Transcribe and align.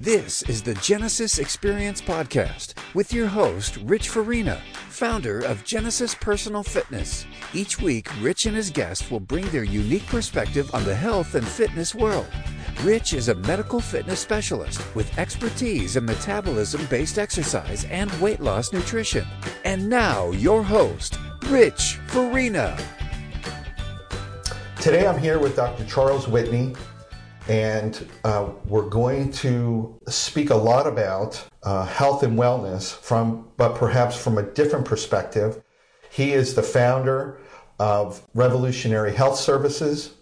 This 0.00 0.44
is 0.44 0.62
the 0.62 0.74
Genesis 0.74 1.40
Experience 1.40 2.00
Podcast 2.00 2.74
with 2.94 3.12
your 3.12 3.26
host, 3.26 3.78
Rich 3.78 4.10
Farina, 4.10 4.62
founder 4.72 5.40
of 5.40 5.64
Genesis 5.64 6.14
Personal 6.14 6.62
Fitness. 6.62 7.26
Each 7.52 7.80
week, 7.80 8.08
Rich 8.22 8.46
and 8.46 8.54
his 8.54 8.70
guests 8.70 9.10
will 9.10 9.18
bring 9.18 9.48
their 9.48 9.64
unique 9.64 10.06
perspective 10.06 10.72
on 10.72 10.84
the 10.84 10.94
health 10.94 11.34
and 11.34 11.44
fitness 11.44 11.96
world. 11.96 12.28
Rich 12.84 13.12
is 13.12 13.28
a 13.28 13.34
medical 13.34 13.80
fitness 13.80 14.20
specialist 14.20 14.80
with 14.94 15.18
expertise 15.18 15.96
in 15.96 16.04
metabolism 16.04 16.86
based 16.86 17.18
exercise 17.18 17.84
and 17.86 18.08
weight 18.20 18.38
loss 18.38 18.72
nutrition. 18.72 19.26
And 19.64 19.88
now, 19.88 20.30
your 20.30 20.62
host, 20.62 21.18
Rich 21.48 21.98
Farina. 22.06 22.78
Today 24.80 25.08
I'm 25.08 25.18
here 25.18 25.40
with 25.40 25.56
Dr. 25.56 25.84
Charles 25.86 26.28
Whitney, 26.28 26.76
and 27.48 28.06
uh, 28.24 28.50
we're 28.66 28.88
going 28.88 29.32
to 29.32 29.98
speak 30.06 30.50
a 30.50 30.54
lot 30.54 30.86
about 30.86 31.42
uh, 31.62 31.86
health 31.86 32.22
and 32.22 32.38
wellness 32.38 32.94
from, 32.94 33.48
but 33.56 33.74
perhaps 33.74 34.22
from 34.22 34.36
a 34.36 34.42
different 34.42 34.84
perspective. 34.84 35.62
He 36.10 36.32
is 36.32 36.54
the 36.54 36.62
founder 36.62 37.38
of 37.78 38.22
Revolutionary 38.34 39.14
Health 39.14 39.38
Services, 39.38 40.12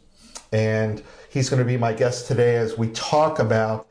and 0.52 1.02
he's 1.28 1.50
going 1.50 1.58
to 1.58 1.66
be 1.66 1.76
my 1.76 1.92
guest 1.92 2.28
today 2.28 2.56
as 2.56 2.78
we 2.78 2.88
talk 2.90 3.40
about 3.40 3.88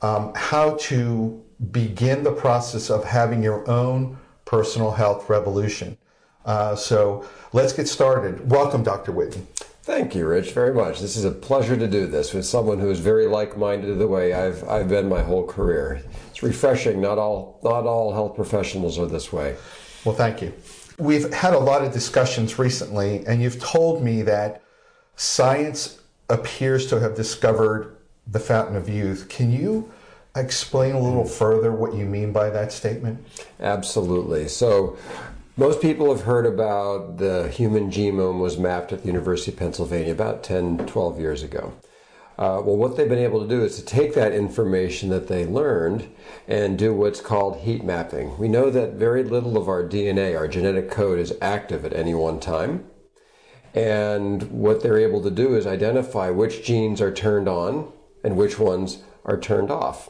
um, 0.00 0.32
how 0.34 0.76
to 0.76 1.44
begin 1.70 2.22
the 2.22 2.32
process 2.32 2.88
of 2.88 3.04
having 3.04 3.42
your 3.42 3.68
own 3.68 4.16
personal 4.44 4.92
health 4.92 5.28
revolution. 5.28 5.98
Uh, 6.46 6.74
so 6.74 7.28
let's 7.52 7.74
get 7.74 7.86
started. 7.86 8.50
Welcome, 8.50 8.82
Dr. 8.82 9.12
Whitney. 9.12 9.46
Thank 9.88 10.14
you, 10.14 10.28
Rich, 10.28 10.52
very 10.52 10.74
much. 10.74 11.00
This 11.00 11.16
is 11.16 11.24
a 11.24 11.30
pleasure 11.30 11.74
to 11.74 11.86
do 11.86 12.06
this 12.06 12.34
with 12.34 12.44
someone 12.44 12.78
who 12.78 12.90
is 12.90 13.00
very 13.00 13.26
like-minded 13.26 13.98
the 13.98 14.06
way 14.06 14.34
I've 14.34 14.62
I've 14.68 14.86
been 14.86 15.08
my 15.08 15.22
whole 15.22 15.46
career. 15.46 16.02
It's 16.28 16.42
refreshing. 16.42 17.00
Not 17.00 17.16
all 17.16 17.58
not 17.64 17.86
all 17.86 18.12
health 18.12 18.36
professionals 18.36 18.98
are 18.98 19.06
this 19.06 19.32
way. 19.32 19.56
Well, 20.04 20.14
thank 20.14 20.42
you. 20.42 20.52
We've 20.98 21.32
had 21.32 21.54
a 21.54 21.58
lot 21.58 21.82
of 21.82 21.90
discussions 21.90 22.58
recently, 22.58 23.26
and 23.26 23.40
you've 23.40 23.60
told 23.60 24.02
me 24.02 24.20
that 24.24 24.60
science 25.16 26.02
appears 26.28 26.86
to 26.88 27.00
have 27.00 27.14
discovered 27.16 27.96
the 28.26 28.40
fountain 28.40 28.76
of 28.76 28.90
youth. 28.90 29.30
Can 29.30 29.50
you 29.50 29.90
explain 30.36 30.96
a 30.96 31.00
little 31.00 31.24
further 31.24 31.72
what 31.72 31.94
you 31.94 32.04
mean 32.04 32.30
by 32.30 32.50
that 32.50 32.72
statement? 32.72 33.24
Absolutely. 33.58 34.48
So, 34.48 34.98
most 35.58 35.82
people 35.82 36.14
have 36.14 36.24
heard 36.24 36.46
about 36.46 37.18
the 37.18 37.48
human 37.48 37.90
genome 37.90 38.38
was 38.38 38.56
mapped 38.56 38.92
at 38.92 39.00
the 39.00 39.08
University 39.08 39.50
of 39.50 39.58
Pennsylvania 39.58 40.12
about 40.12 40.44
10, 40.44 40.86
12 40.86 41.18
years 41.18 41.42
ago. 41.42 41.74
Uh, 42.38 42.62
well, 42.64 42.76
what 42.76 42.96
they've 42.96 43.08
been 43.08 43.18
able 43.18 43.42
to 43.42 43.48
do 43.48 43.64
is 43.64 43.74
to 43.74 43.84
take 43.84 44.14
that 44.14 44.32
information 44.32 45.10
that 45.10 45.26
they 45.26 45.44
learned 45.44 46.08
and 46.46 46.78
do 46.78 46.94
what's 46.94 47.20
called 47.20 47.62
heat 47.62 47.82
mapping. 47.82 48.38
We 48.38 48.46
know 48.46 48.70
that 48.70 48.92
very 48.92 49.24
little 49.24 49.58
of 49.58 49.68
our 49.68 49.82
DNA, 49.82 50.38
our 50.38 50.46
genetic 50.46 50.92
code, 50.92 51.18
is 51.18 51.34
active 51.42 51.84
at 51.84 51.92
any 51.92 52.14
one 52.14 52.38
time. 52.38 52.88
And 53.74 54.44
what 54.52 54.80
they're 54.80 54.98
able 54.98 55.24
to 55.24 55.30
do 55.30 55.56
is 55.56 55.66
identify 55.66 56.30
which 56.30 56.64
genes 56.64 57.00
are 57.00 57.12
turned 57.12 57.48
on 57.48 57.92
and 58.22 58.36
which 58.36 58.60
ones 58.60 59.02
are 59.24 59.38
turned 59.38 59.72
off. 59.72 60.08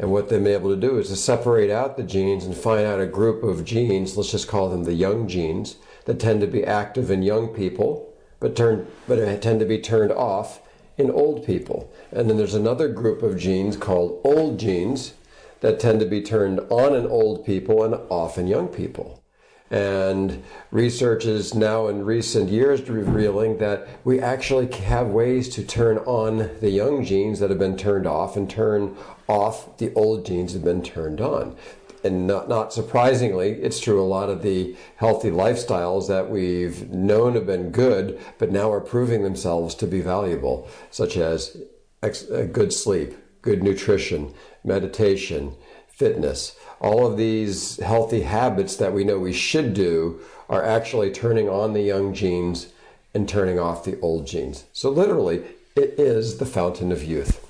And 0.00 0.10
what 0.10 0.30
they've 0.30 0.42
been 0.42 0.54
able 0.54 0.70
to 0.70 0.80
do 0.80 0.98
is 0.98 1.08
to 1.08 1.16
separate 1.16 1.70
out 1.70 1.98
the 1.98 2.02
genes 2.02 2.46
and 2.46 2.56
find 2.56 2.86
out 2.86 3.00
a 3.00 3.06
group 3.06 3.42
of 3.42 3.66
genes, 3.66 4.16
let's 4.16 4.30
just 4.30 4.48
call 4.48 4.70
them 4.70 4.84
the 4.84 4.94
young 4.94 5.28
genes, 5.28 5.76
that 6.06 6.18
tend 6.18 6.40
to 6.40 6.46
be 6.46 6.64
active 6.64 7.10
in 7.10 7.22
young 7.22 7.48
people, 7.48 8.10
but 8.40 8.56
turn 8.56 8.86
but 9.06 9.42
tend 9.42 9.60
to 9.60 9.66
be 9.66 9.78
turned 9.78 10.10
off 10.10 10.62
in 10.96 11.10
old 11.10 11.44
people. 11.44 11.92
And 12.12 12.30
then 12.30 12.38
there's 12.38 12.54
another 12.54 12.88
group 12.88 13.22
of 13.22 13.38
genes 13.38 13.76
called 13.76 14.22
old 14.24 14.58
genes 14.58 15.12
that 15.60 15.78
tend 15.78 16.00
to 16.00 16.06
be 16.06 16.22
turned 16.22 16.60
on 16.70 16.94
in 16.94 17.06
old 17.06 17.44
people 17.44 17.84
and 17.84 17.94
off 18.08 18.38
in 18.38 18.46
young 18.46 18.68
people. 18.68 19.22
And 19.70 20.42
research 20.72 21.26
is 21.26 21.54
now 21.54 21.86
in 21.86 22.04
recent 22.04 22.48
years 22.48 22.88
revealing 22.88 23.58
that 23.58 23.86
we 24.02 24.18
actually 24.18 24.72
have 24.72 25.06
ways 25.08 25.48
to 25.50 25.62
turn 25.62 25.98
on 25.98 26.50
the 26.60 26.70
young 26.70 27.04
genes 27.04 27.38
that 27.38 27.50
have 27.50 27.58
been 27.60 27.76
turned 27.76 28.06
off 28.06 28.36
and 28.36 28.50
turn 28.50 28.96
off 29.30 29.76
the 29.78 29.92
old 29.94 30.26
genes 30.26 30.52
have 30.52 30.64
been 30.64 30.82
turned 30.82 31.20
on. 31.20 31.56
And 32.02 32.26
not, 32.26 32.48
not 32.48 32.72
surprisingly, 32.72 33.50
it's 33.50 33.78
true 33.78 34.00
a 34.00 34.02
lot 34.02 34.30
of 34.30 34.42
the 34.42 34.74
healthy 34.96 35.30
lifestyles 35.30 36.08
that 36.08 36.30
we've 36.30 36.90
known 36.90 37.34
have 37.34 37.46
been 37.46 37.70
good, 37.70 38.18
but 38.38 38.50
now 38.50 38.72
are 38.72 38.80
proving 38.80 39.22
themselves 39.22 39.74
to 39.76 39.86
be 39.86 40.00
valuable, 40.00 40.66
such 40.90 41.16
as 41.18 41.58
ex- 42.02 42.30
uh, 42.30 42.48
good 42.50 42.72
sleep, 42.72 43.16
good 43.42 43.62
nutrition, 43.62 44.32
meditation, 44.64 45.54
fitness 45.88 46.56
all 46.80 47.06
of 47.06 47.16
these 47.16 47.76
healthy 47.78 48.22
habits 48.22 48.76
that 48.76 48.92
we 48.92 49.04
know 49.04 49.18
we 49.18 49.32
should 49.32 49.74
do 49.74 50.20
are 50.48 50.64
actually 50.64 51.12
turning 51.12 51.48
on 51.48 51.72
the 51.72 51.82
young 51.82 52.14
genes 52.14 52.68
and 53.14 53.28
turning 53.28 53.58
off 53.58 53.84
the 53.84 54.00
old 54.00 54.26
genes. 54.26 54.64
So, 54.72 54.90
literally, 54.90 55.44
it 55.76 55.94
is 55.98 56.38
the 56.38 56.46
fountain 56.46 56.90
of 56.90 57.04
youth. 57.04 57.46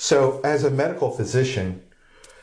So, 0.00 0.40
as 0.44 0.62
a 0.62 0.70
medical 0.70 1.10
physician, 1.10 1.82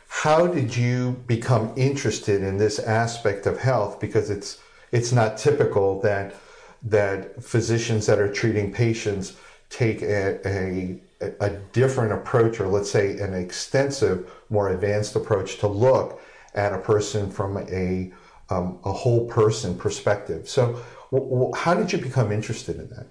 how 0.08 0.46
did 0.46 0.76
you 0.76 1.22
become 1.26 1.72
interested 1.74 2.42
in 2.42 2.58
this 2.58 2.78
aspect 2.78 3.46
of 3.46 3.58
health? 3.58 3.98
Because 3.98 4.28
it's 4.28 4.58
it's 4.92 5.10
not 5.10 5.38
typical 5.38 5.98
that 6.02 6.34
that 6.82 7.42
physicians 7.42 8.04
that 8.06 8.18
are 8.18 8.30
treating 8.30 8.74
patients 8.74 9.38
take 9.70 10.02
a, 10.02 10.38
a 10.46 11.00
a 11.40 11.48
different 11.72 12.12
approach, 12.12 12.60
or 12.60 12.68
let's 12.68 12.90
say 12.90 13.16
an 13.20 13.32
extensive, 13.32 14.30
more 14.50 14.68
advanced 14.68 15.16
approach 15.16 15.56
to 15.60 15.66
look 15.66 16.20
at 16.54 16.74
a 16.74 16.78
person 16.78 17.30
from 17.30 17.56
a, 17.56 18.12
um, 18.50 18.78
a 18.84 18.92
whole 18.92 19.26
person 19.28 19.78
perspective. 19.78 20.46
So, 20.46 20.78
w- 21.10 21.30
w- 21.30 21.52
how 21.54 21.72
did 21.72 21.90
you 21.90 22.00
become 22.00 22.32
interested 22.32 22.76
in 22.76 22.90
that? 22.90 23.06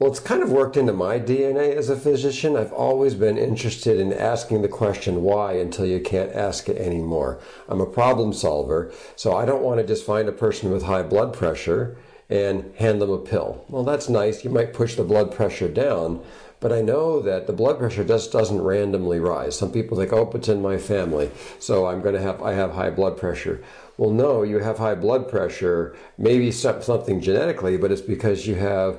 Well, 0.00 0.10
it's 0.10 0.18
kind 0.18 0.42
of 0.42 0.50
worked 0.50 0.76
into 0.76 0.92
my 0.92 1.20
DNA 1.20 1.76
as 1.76 1.88
a 1.88 1.94
physician. 1.94 2.56
I've 2.56 2.72
always 2.72 3.14
been 3.14 3.38
interested 3.38 4.00
in 4.00 4.12
asking 4.12 4.62
the 4.62 4.68
question 4.68 5.22
why 5.22 5.52
until 5.52 5.86
you 5.86 6.00
can't 6.00 6.32
ask 6.32 6.68
it 6.68 6.78
anymore. 6.78 7.38
I'm 7.68 7.80
a 7.80 7.86
problem 7.86 8.32
solver, 8.32 8.92
so 9.14 9.36
I 9.36 9.44
don't 9.44 9.62
want 9.62 9.78
to 9.78 9.86
just 9.86 10.04
find 10.04 10.28
a 10.28 10.32
person 10.32 10.72
with 10.72 10.82
high 10.82 11.04
blood 11.04 11.32
pressure 11.32 11.96
and 12.28 12.74
hand 12.74 13.00
them 13.00 13.10
a 13.10 13.18
pill. 13.18 13.64
Well, 13.68 13.84
that's 13.84 14.08
nice. 14.08 14.42
You 14.42 14.50
might 14.50 14.72
push 14.72 14.96
the 14.96 15.04
blood 15.04 15.32
pressure 15.32 15.68
down, 15.68 16.24
but 16.58 16.72
I 16.72 16.80
know 16.80 17.20
that 17.20 17.46
the 17.46 17.52
blood 17.52 17.78
pressure 17.78 18.02
just 18.02 18.32
doesn't 18.32 18.62
randomly 18.62 19.20
rise. 19.20 19.56
Some 19.56 19.70
people 19.70 19.96
think, 19.96 20.12
oh, 20.12 20.28
it's 20.34 20.48
in 20.48 20.60
my 20.60 20.76
family, 20.76 21.30
so 21.60 21.86
I'm 21.86 22.02
going 22.02 22.16
to 22.16 22.20
have 22.20 22.42
I 22.42 22.54
have 22.54 22.72
high 22.72 22.90
blood 22.90 23.16
pressure. 23.16 23.62
Well, 23.96 24.10
no, 24.10 24.42
you 24.42 24.58
have 24.58 24.78
high 24.78 24.96
blood 24.96 25.28
pressure, 25.28 25.94
maybe 26.18 26.50
something 26.50 27.20
genetically, 27.20 27.76
but 27.76 27.92
it's 27.92 28.00
because 28.00 28.48
you 28.48 28.56
have 28.56 28.98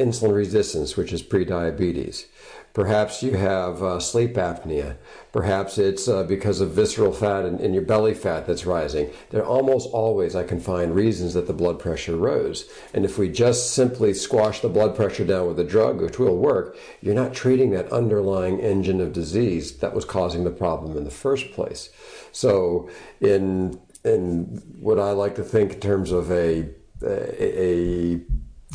insulin 0.00 0.34
resistance, 0.34 0.96
which 0.96 1.12
is 1.12 1.22
prediabetes. 1.22 2.26
Perhaps 2.72 3.20
you 3.22 3.32
have 3.32 3.82
uh, 3.82 3.98
sleep 3.98 4.34
apnea. 4.34 4.96
Perhaps 5.32 5.76
it's 5.76 6.06
uh, 6.06 6.22
because 6.22 6.60
of 6.60 6.70
visceral 6.70 7.12
fat 7.12 7.44
in, 7.44 7.74
your 7.74 7.82
belly 7.82 8.14
fat 8.14 8.46
that's 8.46 8.64
rising. 8.64 9.10
There 9.30 9.44
almost 9.44 9.88
always 9.92 10.36
I 10.36 10.44
can 10.44 10.60
find 10.60 10.94
reasons 10.94 11.34
that 11.34 11.48
the 11.48 11.52
blood 11.52 11.80
pressure 11.80 12.16
rose. 12.16 12.70
And 12.94 13.04
if 13.04 13.18
we 13.18 13.28
just 13.28 13.74
simply 13.74 14.14
squash 14.14 14.60
the 14.60 14.68
blood 14.68 14.94
pressure 14.94 15.24
down 15.24 15.48
with 15.48 15.58
a 15.58 15.64
drug, 15.64 16.00
which 16.00 16.20
will 16.20 16.36
work, 16.36 16.76
you're 17.00 17.14
not 17.14 17.34
treating 17.34 17.70
that 17.70 17.92
underlying 17.92 18.60
engine 18.60 19.00
of 19.00 19.12
disease 19.12 19.78
that 19.78 19.94
was 19.94 20.04
causing 20.04 20.44
the 20.44 20.50
problem 20.50 20.96
in 20.96 21.04
the 21.04 21.10
first 21.10 21.52
place. 21.52 21.90
So 22.30 22.88
in 23.20 23.80
in 24.04 24.62
what 24.78 24.98
I 24.98 25.10
like 25.10 25.34
to 25.34 25.42
think 25.42 25.74
in 25.74 25.80
terms 25.80 26.12
of 26.12 26.30
a 26.30 26.68
a, 27.02 27.64
a 27.64 28.20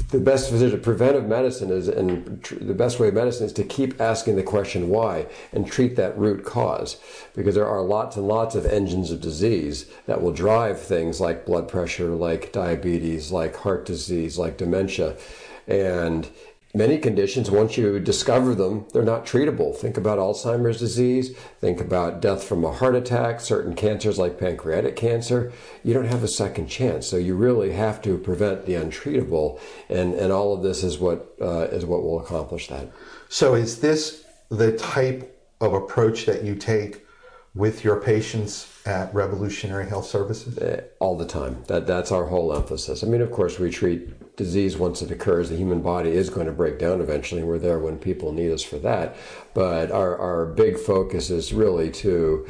the 0.10 0.20
best 0.20 0.50
physician, 0.50 0.82
preventive 0.82 1.26
medicine 1.26 1.72
is, 1.72 1.88
and 1.88 2.44
tr- 2.44 2.56
the 2.56 2.74
best 2.74 3.00
way 3.00 3.08
of 3.08 3.14
medicine 3.14 3.46
is 3.46 3.54
to 3.54 3.64
keep 3.64 4.00
asking 4.02 4.36
the 4.36 4.44
question 4.44 4.90
why 4.90 5.26
and 5.54 5.66
treat 5.66 5.96
that 5.96 6.18
root 6.18 6.44
cause. 6.44 6.98
Because 7.34 7.56
there 7.56 7.68
are 7.68 7.82
lots 7.82 8.18
and 8.18 8.28
lots 8.28 8.56
of 8.56 8.66
engines 8.66 9.10
of 9.10 9.22
disease 9.22 9.86
that 10.06 10.22
will 10.22 10.34
drive 10.34 10.80
things 10.82 11.22
like 11.22 11.46
blood 11.46 11.70
pressure, 11.70 12.10
like 12.10 12.52
diabetes, 12.52 13.32
like 13.32 13.56
heart 13.56 13.86
disease, 13.86 14.38
like 14.38 14.58
dementia. 14.58 15.16
And 15.68 16.28
many 16.76 16.98
conditions, 16.98 17.50
once 17.50 17.78
you 17.78 18.00
discover 18.00 18.54
them, 18.54 18.86
they're 18.92 19.04
not 19.04 19.26
treatable. 19.26 19.76
Think 19.76 19.98
about 19.98 20.20
Alzheimer's 20.20 20.80
disease, 20.80 21.36
think 21.62 21.80
about 21.80 22.22
death 22.22 22.44
from 22.44 22.66
a 22.66 22.72
heart 22.72 22.96
attack, 22.96 23.40
certain 23.40 23.76
cancers 23.76 24.20
like 24.20 24.38
pancreatic 24.38 24.96
cancer. 24.96 25.54
You 25.84 25.94
don't 25.94 26.08
have 26.08 26.24
a 26.24 26.28
second 26.28 26.68
chance. 26.68 27.08
So 27.08 27.18
you 27.18 27.36
really 27.36 27.72
have 27.72 28.02
to 28.04 28.18
prevent 28.18 28.66
the 28.66 28.74
untreatable. 28.74 29.60
And, 29.90 30.14
and 30.14 30.32
all 30.34 30.54
of 30.54 30.64
this 30.64 30.84
is 30.84 31.00
what, 31.00 31.34
uh, 31.42 31.68
is 31.72 31.86
what 31.86 32.04
will 32.04 32.20
accomplish 32.20 32.68
that. 32.68 32.92
So 33.30 33.56
is 33.56 33.80
this 33.80 34.26
the 34.50 34.78
type 34.78 35.32
of 35.62 35.74
approach 35.74 36.26
that 36.26 36.44
you 36.44 36.56
take 36.56 37.05
with 37.56 37.86
your 37.86 38.02
patients 38.02 38.72
at 38.86 39.14
Revolutionary 39.16 39.88
Health 39.88 40.06
Services? 40.06 40.58
Uh, 40.58 40.84
all 41.00 41.18
the 41.18 41.26
time. 41.26 41.64
That 41.68 41.88
that's 41.88 42.12
our 42.12 42.26
whole 42.26 42.54
emphasis. 42.54 43.04
I 43.04 43.08
mean, 43.08 43.22
of 43.22 43.32
course, 43.32 43.58
we 43.58 43.72
treat 43.72 44.36
disease 44.36 44.78
once 44.78 45.02
it 45.02 45.10
occurs. 45.10 45.50
The 45.50 45.56
human 45.56 45.82
body 45.82 46.12
is 46.12 46.30
going 46.30 46.48
to 46.48 46.52
break 46.52 46.78
down 46.78 47.00
eventually. 47.00 47.44
We're 47.44 47.58
there 47.58 47.80
when 47.80 47.98
people 47.98 48.34
need 48.34 48.52
us 48.52 48.62
for 48.62 48.78
that. 48.80 49.16
But 49.54 49.90
our 49.92 50.18
our 50.18 50.46
big 50.46 50.78
focus 50.78 51.30
is 51.30 51.54
really 51.54 51.90
to 51.92 52.46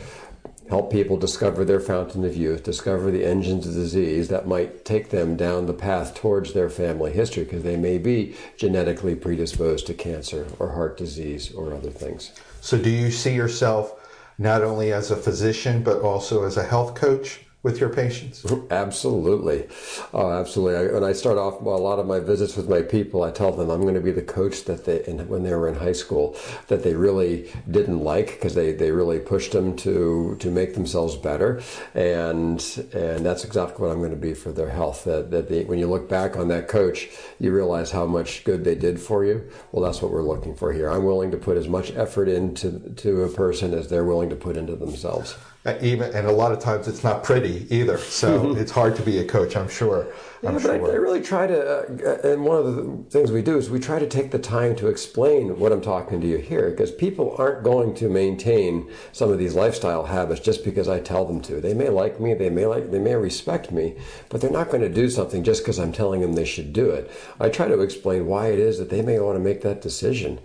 help 0.68 0.92
people 0.92 1.16
discover 1.16 1.64
their 1.64 1.80
fountain 1.80 2.26
of 2.26 2.36
youth, 2.36 2.64
discover 2.64 3.12
the 3.12 3.24
engines 3.24 3.68
of 3.68 3.74
disease 3.76 4.30
that 4.30 4.48
might 4.48 4.84
take 4.84 5.12
them 5.12 5.36
down 5.36 5.68
the 5.68 5.74
path 5.74 6.16
towards 6.16 6.54
their 6.54 6.72
family 6.72 7.12
history 7.12 7.44
because 7.44 7.62
they 7.62 7.78
may 7.78 8.00
be 8.00 8.36
genetically 8.58 9.16
predisposed 9.16 9.86
to 9.86 9.94
cancer 9.94 10.48
or 10.58 10.72
heart 10.72 10.98
disease 10.98 11.54
or 11.54 11.72
other 11.72 11.92
things. 11.92 12.32
So, 12.62 12.80
do 12.80 12.90
you 12.90 13.12
see 13.12 13.36
yourself 13.36 13.95
not 14.38 14.64
only 14.64 14.92
as 14.92 15.12
a 15.12 15.16
physician 15.18 15.82
but 15.84 16.02
also 16.02 16.44
as 16.44 16.58
a 16.58 16.64
health 16.64 16.96
coach? 16.96 17.45
With 17.66 17.80
your 17.80 17.90
patients? 17.90 18.46
Absolutely. 18.70 19.68
Oh, 20.14 20.30
absolutely. 20.30 20.76
I, 20.78 20.94
when 20.94 21.04
I 21.04 21.14
start 21.14 21.40
off 21.40 21.60
well, 21.64 21.76
a 21.76 21.78
lot 21.78 21.98
of 21.98 22.06
my 22.06 22.20
visits 22.20 22.56
with 22.56 22.70
my 22.70 22.84
people, 22.84 23.24
I 23.24 23.32
tell 23.32 23.52
them 23.52 23.72
I'm 23.72 23.82
going 23.82 23.96
to 23.96 24.02
be 24.02 24.12
the 24.12 24.22
coach 24.22 24.66
that 24.66 24.86
they, 24.86 25.04
in, 25.06 25.28
when 25.28 25.42
they 25.42 25.50
were 25.50 25.68
in 25.68 25.74
high 25.74 25.94
school, 25.94 26.38
that 26.68 26.84
they 26.84 26.94
really 26.94 27.52
didn't 27.72 28.02
like 28.02 28.28
because 28.28 28.54
they, 28.54 28.72
they 28.72 28.92
really 28.92 29.18
pushed 29.18 29.54
them 29.54 29.76
to, 29.78 30.38
to 30.40 30.52
make 30.52 30.76
themselves 30.76 31.16
better. 31.16 31.60
And, 31.96 32.64
and 32.94 33.26
that's 33.26 33.44
exactly 33.44 33.82
what 33.82 33.92
I'm 33.92 33.98
going 33.98 34.12
to 34.12 34.16
be 34.16 34.36
for 34.36 34.52
their 34.52 34.70
health. 34.70 35.04
That, 35.06 35.32
that 35.32 35.50
they, 35.50 35.64
when 35.64 35.80
you 35.80 35.88
look 35.88 36.08
back 36.08 36.38
on 36.38 36.50
that 36.50 36.68
coach, 36.68 37.10
you 37.40 37.52
realize 37.52 37.90
how 37.90 38.06
much 38.06 38.44
good 38.44 38.64
they 38.64 38.76
did 38.76 39.00
for 39.00 39.26
you. 39.26 39.50
Well, 39.72 39.84
that's 39.84 40.04
what 40.04 40.12
we're 40.12 40.22
looking 40.22 40.54
for 40.54 40.72
here. 40.72 40.92
I'm 40.92 41.04
willing 41.04 41.32
to 41.32 41.38
put 41.38 41.58
as 41.58 41.68
much 41.68 41.90
effort 41.96 42.30
into 42.30 42.94
to 42.98 43.24
a 43.24 43.30
person 43.30 43.74
as 43.74 43.90
they're 43.90 44.06
willing 44.06 44.30
to 44.30 44.36
put 44.36 44.56
into 44.56 44.76
themselves. 44.76 45.36
Uh, 45.66 45.76
even 45.82 46.14
and 46.14 46.28
a 46.28 46.32
lot 46.32 46.52
of 46.52 46.60
times 46.60 46.88
it's 46.88 47.04
not 47.04 47.24
pretty 47.24 47.66
either. 47.76 47.98
So 47.98 48.40
mm-hmm. 48.40 48.60
it's 48.60 48.72
hard 48.72 48.96
to 48.98 49.02
be 49.02 49.18
a 49.18 49.26
coach. 49.26 49.56
I'm 49.56 49.68
sure. 49.68 50.14
I'm 50.44 50.54
yeah, 50.54 50.60
sure. 50.60 50.72
I, 50.74 50.92
I, 50.92 50.96
really 50.96 51.22
try 51.22 51.48
to, 51.48 51.60
uh, 51.60 52.32
and 52.32 52.46
one 52.46 52.58
of 52.58 52.76
the 52.76 53.04
things 53.10 53.32
we 53.32 53.42
do 53.42 53.58
is 53.58 53.70
we 53.70 53.80
try 53.80 53.98
to 53.98 54.08
take 54.08 54.30
the 54.30 54.38
time 54.38 54.76
to 54.76 54.88
explain 54.88 55.58
what 55.58 55.72
I'm 55.72 55.82
talking 55.82 56.22
to 56.22 56.28
you 56.28 56.38
here, 56.38 56.70
because 56.70 56.92
people 56.92 57.36
aren't 57.40 57.64
going 57.64 57.96
to 57.96 58.10
maintain 58.10 58.90
some 59.12 59.32
of 59.32 59.40
these 59.40 59.56
lifestyle 59.56 60.06
habits 60.06 60.40
just 60.40 60.64
because 60.64 60.88
I 60.88 61.00
tell 61.00 61.26
them 61.26 61.42
to. 61.44 61.60
They 61.60 61.74
may 61.74 61.90
like 61.90 62.20
me, 62.20 62.36
they 62.36 62.52
may 62.52 62.68
like, 62.68 62.92
they 62.92 63.00
may 63.00 63.16
respect 63.16 63.72
me, 63.72 63.96
but 64.30 64.42
they're 64.42 64.52
not 64.52 64.70
going 64.70 64.82
to 64.82 64.90
do 64.90 65.10
something 65.10 65.44
just 65.44 65.64
because 65.64 65.80
I'm 65.80 65.92
telling 65.92 66.22
them 66.22 66.34
they 66.34 66.46
should 66.46 66.74
do 66.74 66.92
it. 66.92 67.10
I 67.40 67.50
try 67.50 67.68
to 67.68 67.82
explain 67.82 68.28
why 68.28 68.48
it 68.48 68.60
is 68.60 68.78
that 68.78 68.92
they 68.92 69.02
may 69.02 69.20
want 69.20 69.38
to 69.38 69.44
make 69.44 69.62
that 69.62 69.82
decision. 69.82 70.40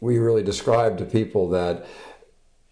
We 0.00 0.18
really 0.18 0.42
describe 0.42 0.98
to 0.98 1.04
people 1.04 1.48
that 1.50 1.86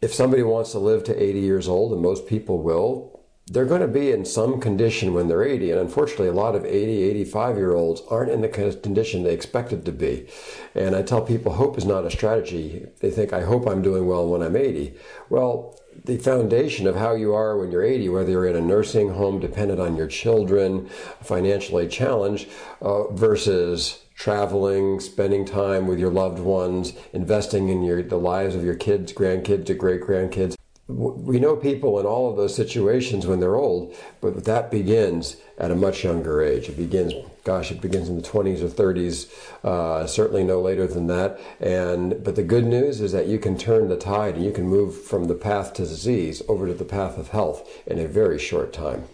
if 0.01 0.15
somebody 0.15 0.43
wants 0.43 0.73
to 0.73 0.79
live 0.79 1.05
to 1.05 1.23
80 1.23 1.41
years 1.41 1.69
old, 1.69 1.93
and 1.93 2.01
most 2.01 2.27
people 2.27 2.63
will, 2.63 3.19
they're 3.51 3.65
going 3.65 3.81
to 3.81 3.89
be 3.89 4.13
in 4.13 4.25
some 4.25 4.61
condition 4.61 5.15
when 5.15 5.29
they're 5.29 5.43
80. 5.43 5.71
And 5.71 5.81
unfortunately, 5.81 6.29
a 6.29 6.33
lot 6.33 6.55
of 6.55 6.65
80, 6.65 7.03
85 7.03 7.57
year 7.57 7.75
olds 7.75 8.03
aren't 8.11 8.31
in 8.31 8.43
the 8.43 8.49
condition 8.49 9.23
they 9.23 9.33
expected 9.33 9.85
to 9.87 9.93
be. 9.93 10.29
And 10.75 10.95
I 10.95 11.03
tell 11.03 11.23
people 11.23 11.53
hope 11.53 11.79
is 11.79 11.87
not 11.87 12.05
a 12.05 12.11
strategy. 12.11 12.87
They 13.01 13.11
think, 13.11 13.33
I 13.33 13.43
hope 13.43 13.67
I'm 13.67 13.83
doing 13.83 14.07
well 14.07 14.29
when 14.29 14.43
I'm 14.43 14.57
80. 14.57 14.95
Well, 15.31 15.79
the 16.05 16.19
foundation 16.19 16.87
of 16.87 16.95
how 16.95 17.15
you 17.15 17.35
are 17.35 17.59
when 17.59 17.73
you're 17.73 17.83
80, 17.83 18.09
whether 18.11 18.31
you're 18.31 18.47
in 18.47 18.57
a 18.57 18.61
nursing 18.61 19.15
home 19.15 19.41
dependent 19.41 19.81
on 19.81 19.97
your 19.97 20.07
children, 20.07 20.89
financially 21.23 21.89
challenged, 21.89 22.49
uh, 22.81 23.09
versus 23.13 24.05
traveling, 24.19 24.99
spending 24.99 25.45
time 25.45 25.87
with 25.87 25.99
your 25.99 26.11
loved 26.11 26.41
ones, 26.41 26.93
investing 27.13 27.69
in 27.69 27.85
your 27.85 28.03
the 28.03 28.19
lives 28.19 28.57
of 28.57 28.65
your 28.65 28.75
kids, 28.75 29.13
grandkids, 29.13 29.71
or 29.71 29.75
great 29.75 30.03
grandkids. 30.03 30.57
We 30.89 31.39
know 31.39 31.55
people 31.55 32.01
in 32.01 32.07
all 32.07 32.31
of 32.31 32.37
those 32.37 32.57
situations 32.57 33.27
when 33.27 33.41
they're 33.41 33.57
old, 33.57 33.95
but 34.21 34.45
that 34.47 34.71
begins 34.71 35.37
at 35.59 35.71
a 35.71 35.77
much 35.77 36.03
younger 36.03 36.43
age. 36.43 36.69
It 36.69 36.79
begins, 36.79 37.13
gosh, 37.45 37.71
it 37.71 37.81
begins 37.81 38.09
in 38.09 38.17
the 38.17 38.23
20s 38.23 38.63
or 38.63 38.69
30s, 38.69 39.31
uh, 39.63 40.07
certainly 40.07 40.43
no 40.43 40.63
later 40.63 40.87
than 40.87 41.07
that. 41.09 41.39
And 41.61 42.25
but 42.25 42.37
the 42.37 42.43
good 42.43 42.65
news 42.65 43.01
is 43.01 43.13
that 43.13 43.27
you 43.27 43.39
can 43.39 43.57
turn 43.57 43.89
the 43.89 43.99
tide 43.99 44.35
and 44.35 44.45
you 44.45 44.51
can 44.51 44.67
move 44.67 45.01
from 45.01 45.27
the 45.27 45.35
path 45.35 45.75
to 45.75 45.83
disease 45.83 46.43
over 46.49 46.67
to 46.67 46.75
the 46.75 46.85
path 46.85 47.19
of 47.19 47.29
health 47.29 47.69
in 47.87 47.99
a 47.99 48.09
very 48.09 48.39
short 48.39 48.73
time. 48.73 49.05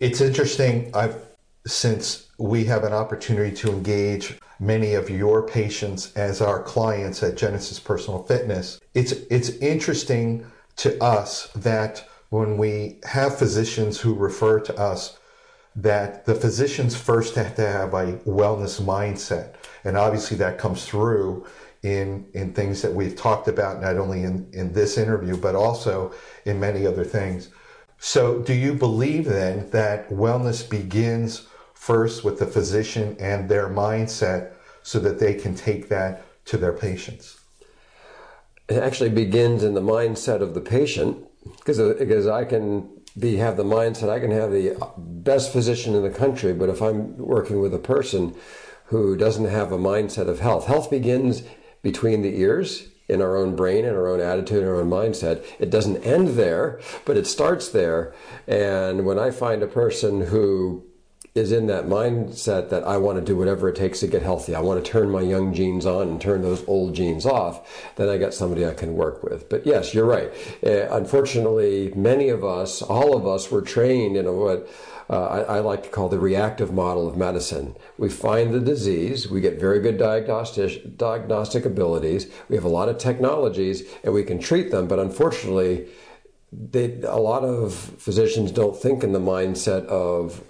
It's 0.00 0.20
interesting. 0.20 0.92
I've 0.94 1.26
since 1.66 2.27
we 2.38 2.64
have 2.64 2.84
an 2.84 2.92
opportunity 2.92 3.54
to 3.56 3.70
engage 3.70 4.38
many 4.60 4.94
of 4.94 5.10
your 5.10 5.46
patients 5.46 6.12
as 6.14 6.40
our 6.40 6.62
clients 6.62 7.22
at 7.22 7.36
Genesis 7.36 7.78
Personal 7.78 8.22
Fitness, 8.22 8.80
it's 8.94 9.12
it's 9.30 9.50
interesting 9.58 10.46
to 10.76 11.02
us 11.02 11.48
that 11.48 12.08
when 12.30 12.56
we 12.56 13.00
have 13.04 13.38
physicians 13.38 14.00
who 14.00 14.14
refer 14.14 14.60
to 14.60 14.76
us 14.78 15.18
that 15.74 16.24
the 16.26 16.34
physicians 16.34 16.96
first 16.96 17.34
have 17.34 17.54
to 17.54 17.66
have 17.66 17.94
a 17.94 18.14
wellness 18.26 18.80
mindset. 18.80 19.54
And 19.84 19.96
obviously 19.96 20.36
that 20.38 20.58
comes 20.58 20.84
through 20.84 21.46
in 21.82 22.26
in 22.34 22.52
things 22.52 22.82
that 22.82 22.92
we've 22.92 23.16
talked 23.16 23.48
about 23.48 23.80
not 23.80 23.96
only 23.96 24.22
in 24.22 24.48
in 24.52 24.72
this 24.72 24.96
interview 24.96 25.36
but 25.36 25.54
also 25.54 26.12
in 26.44 26.60
many 26.60 26.86
other 26.86 27.04
things. 27.04 27.50
So 27.98 28.40
do 28.40 28.54
you 28.54 28.74
believe 28.74 29.24
then 29.24 29.70
that 29.70 30.08
wellness 30.08 30.68
begins 30.68 31.48
first 31.78 32.24
with 32.24 32.38
the 32.38 32.46
physician 32.46 33.16
and 33.20 33.48
their 33.48 33.68
mindset 33.68 34.52
so 34.82 34.98
that 34.98 35.20
they 35.20 35.32
can 35.32 35.54
take 35.54 35.88
that 35.88 36.24
to 36.44 36.56
their 36.56 36.72
patients? 36.72 37.38
It 38.68 38.82
actually 38.82 39.10
begins 39.10 39.62
in 39.62 39.74
the 39.74 39.80
mindset 39.80 40.42
of 40.42 40.54
the 40.54 40.60
patient 40.60 41.24
because 41.56 41.78
because 41.98 42.26
uh, 42.26 42.34
I 42.34 42.44
can 42.44 42.90
be 43.18 43.36
have 43.36 43.56
the 43.56 43.64
mindset 43.64 44.10
I 44.10 44.20
can 44.20 44.30
have 44.32 44.50
the 44.50 44.76
best 44.96 45.52
physician 45.52 45.94
in 45.94 46.02
the 46.02 46.10
country, 46.10 46.52
but 46.52 46.68
if 46.68 46.82
I'm 46.82 47.16
working 47.16 47.60
with 47.60 47.72
a 47.72 47.78
person 47.78 48.34
who 48.86 49.16
doesn't 49.16 49.46
have 49.46 49.72
a 49.72 49.78
mindset 49.78 50.28
of 50.28 50.40
health, 50.40 50.66
health 50.66 50.90
begins 50.90 51.42
between 51.82 52.22
the 52.22 52.40
ears 52.40 52.88
in 53.08 53.22
our 53.22 53.36
own 53.36 53.56
brain 53.56 53.84
and 53.84 53.96
our 53.96 54.08
own 54.08 54.20
attitude 54.20 54.62
and 54.62 54.68
our 54.68 54.80
own 54.80 54.90
mindset. 54.90 55.44
It 55.58 55.70
doesn't 55.70 56.02
end 56.04 56.28
there, 56.30 56.80
but 57.06 57.16
it 57.16 57.26
starts 57.26 57.68
there. 57.68 58.12
And 58.46 59.06
when 59.06 59.18
I 59.18 59.30
find 59.30 59.62
a 59.62 59.66
person 59.66 60.26
who 60.26 60.87
is 61.34 61.52
in 61.52 61.66
that 61.66 61.86
mindset 61.86 62.68
that 62.70 62.84
I 62.84 62.96
want 62.96 63.18
to 63.18 63.24
do 63.24 63.36
whatever 63.36 63.68
it 63.68 63.76
takes 63.76 64.00
to 64.00 64.06
get 64.06 64.22
healthy. 64.22 64.54
I 64.54 64.60
want 64.60 64.84
to 64.84 64.90
turn 64.90 65.10
my 65.10 65.20
young 65.20 65.54
genes 65.54 65.86
on 65.86 66.08
and 66.08 66.20
turn 66.20 66.42
those 66.42 66.66
old 66.66 66.94
genes 66.94 67.26
off. 67.26 67.92
Then 67.96 68.08
I 68.08 68.16
got 68.16 68.34
somebody 68.34 68.66
I 68.66 68.74
can 68.74 68.94
work 68.94 69.22
with. 69.22 69.48
But 69.48 69.66
yes, 69.66 69.94
you're 69.94 70.06
right. 70.06 70.30
Uh, 70.64 70.88
unfortunately, 70.90 71.92
many 71.94 72.28
of 72.28 72.44
us, 72.44 72.82
all 72.82 73.16
of 73.16 73.26
us, 73.26 73.50
were 73.50 73.62
trained 73.62 74.16
in 74.16 74.26
a, 74.26 74.32
what 74.32 74.68
uh, 75.10 75.26
I, 75.26 75.56
I, 75.56 75.58
like 75.60 75.84
to 75.84 75.88
call 75.88 76.08
the 76.08 76.18
reactive 76.18 76.72
model 76.72 77.08
of 77.08 77.16
medicine. 77.16 77.74
We 77.96 78.10
find 78.10 78.52
the 78.52 78.60
disease, 78.60 79.28
we 79.30 79.40
get 79.40 79.58
very 79.58 79.80
good 79.80 79.96
diagnostic 79.96 80.98
diagnostic 80.98 81.64
abilities, 81.64 82.30
we 82.50 82.56
have 82.56 82.64
a 82.64 82.68
lot 82.68 82.90
of 82.90 82.98
technologies, 82.98 83.84
and 84.04 84.12
we 84.12 84.22
can 84.22 84.38
treat 84.38 84.70
them. 84.70 84.86
But 84.86 84.98
unfortunately, 84.98 85.88
they, 86.52 87.00
a 87.02 87.16
lot 87.16 87.42
of 87.42 87.74
physicians 87.74 88.52
don't 88.52 88.76
think 88.76 89.02
in 89.02 89.12
the 89.12 89.20
mindset 89.20 89.86
of 89.86 90.42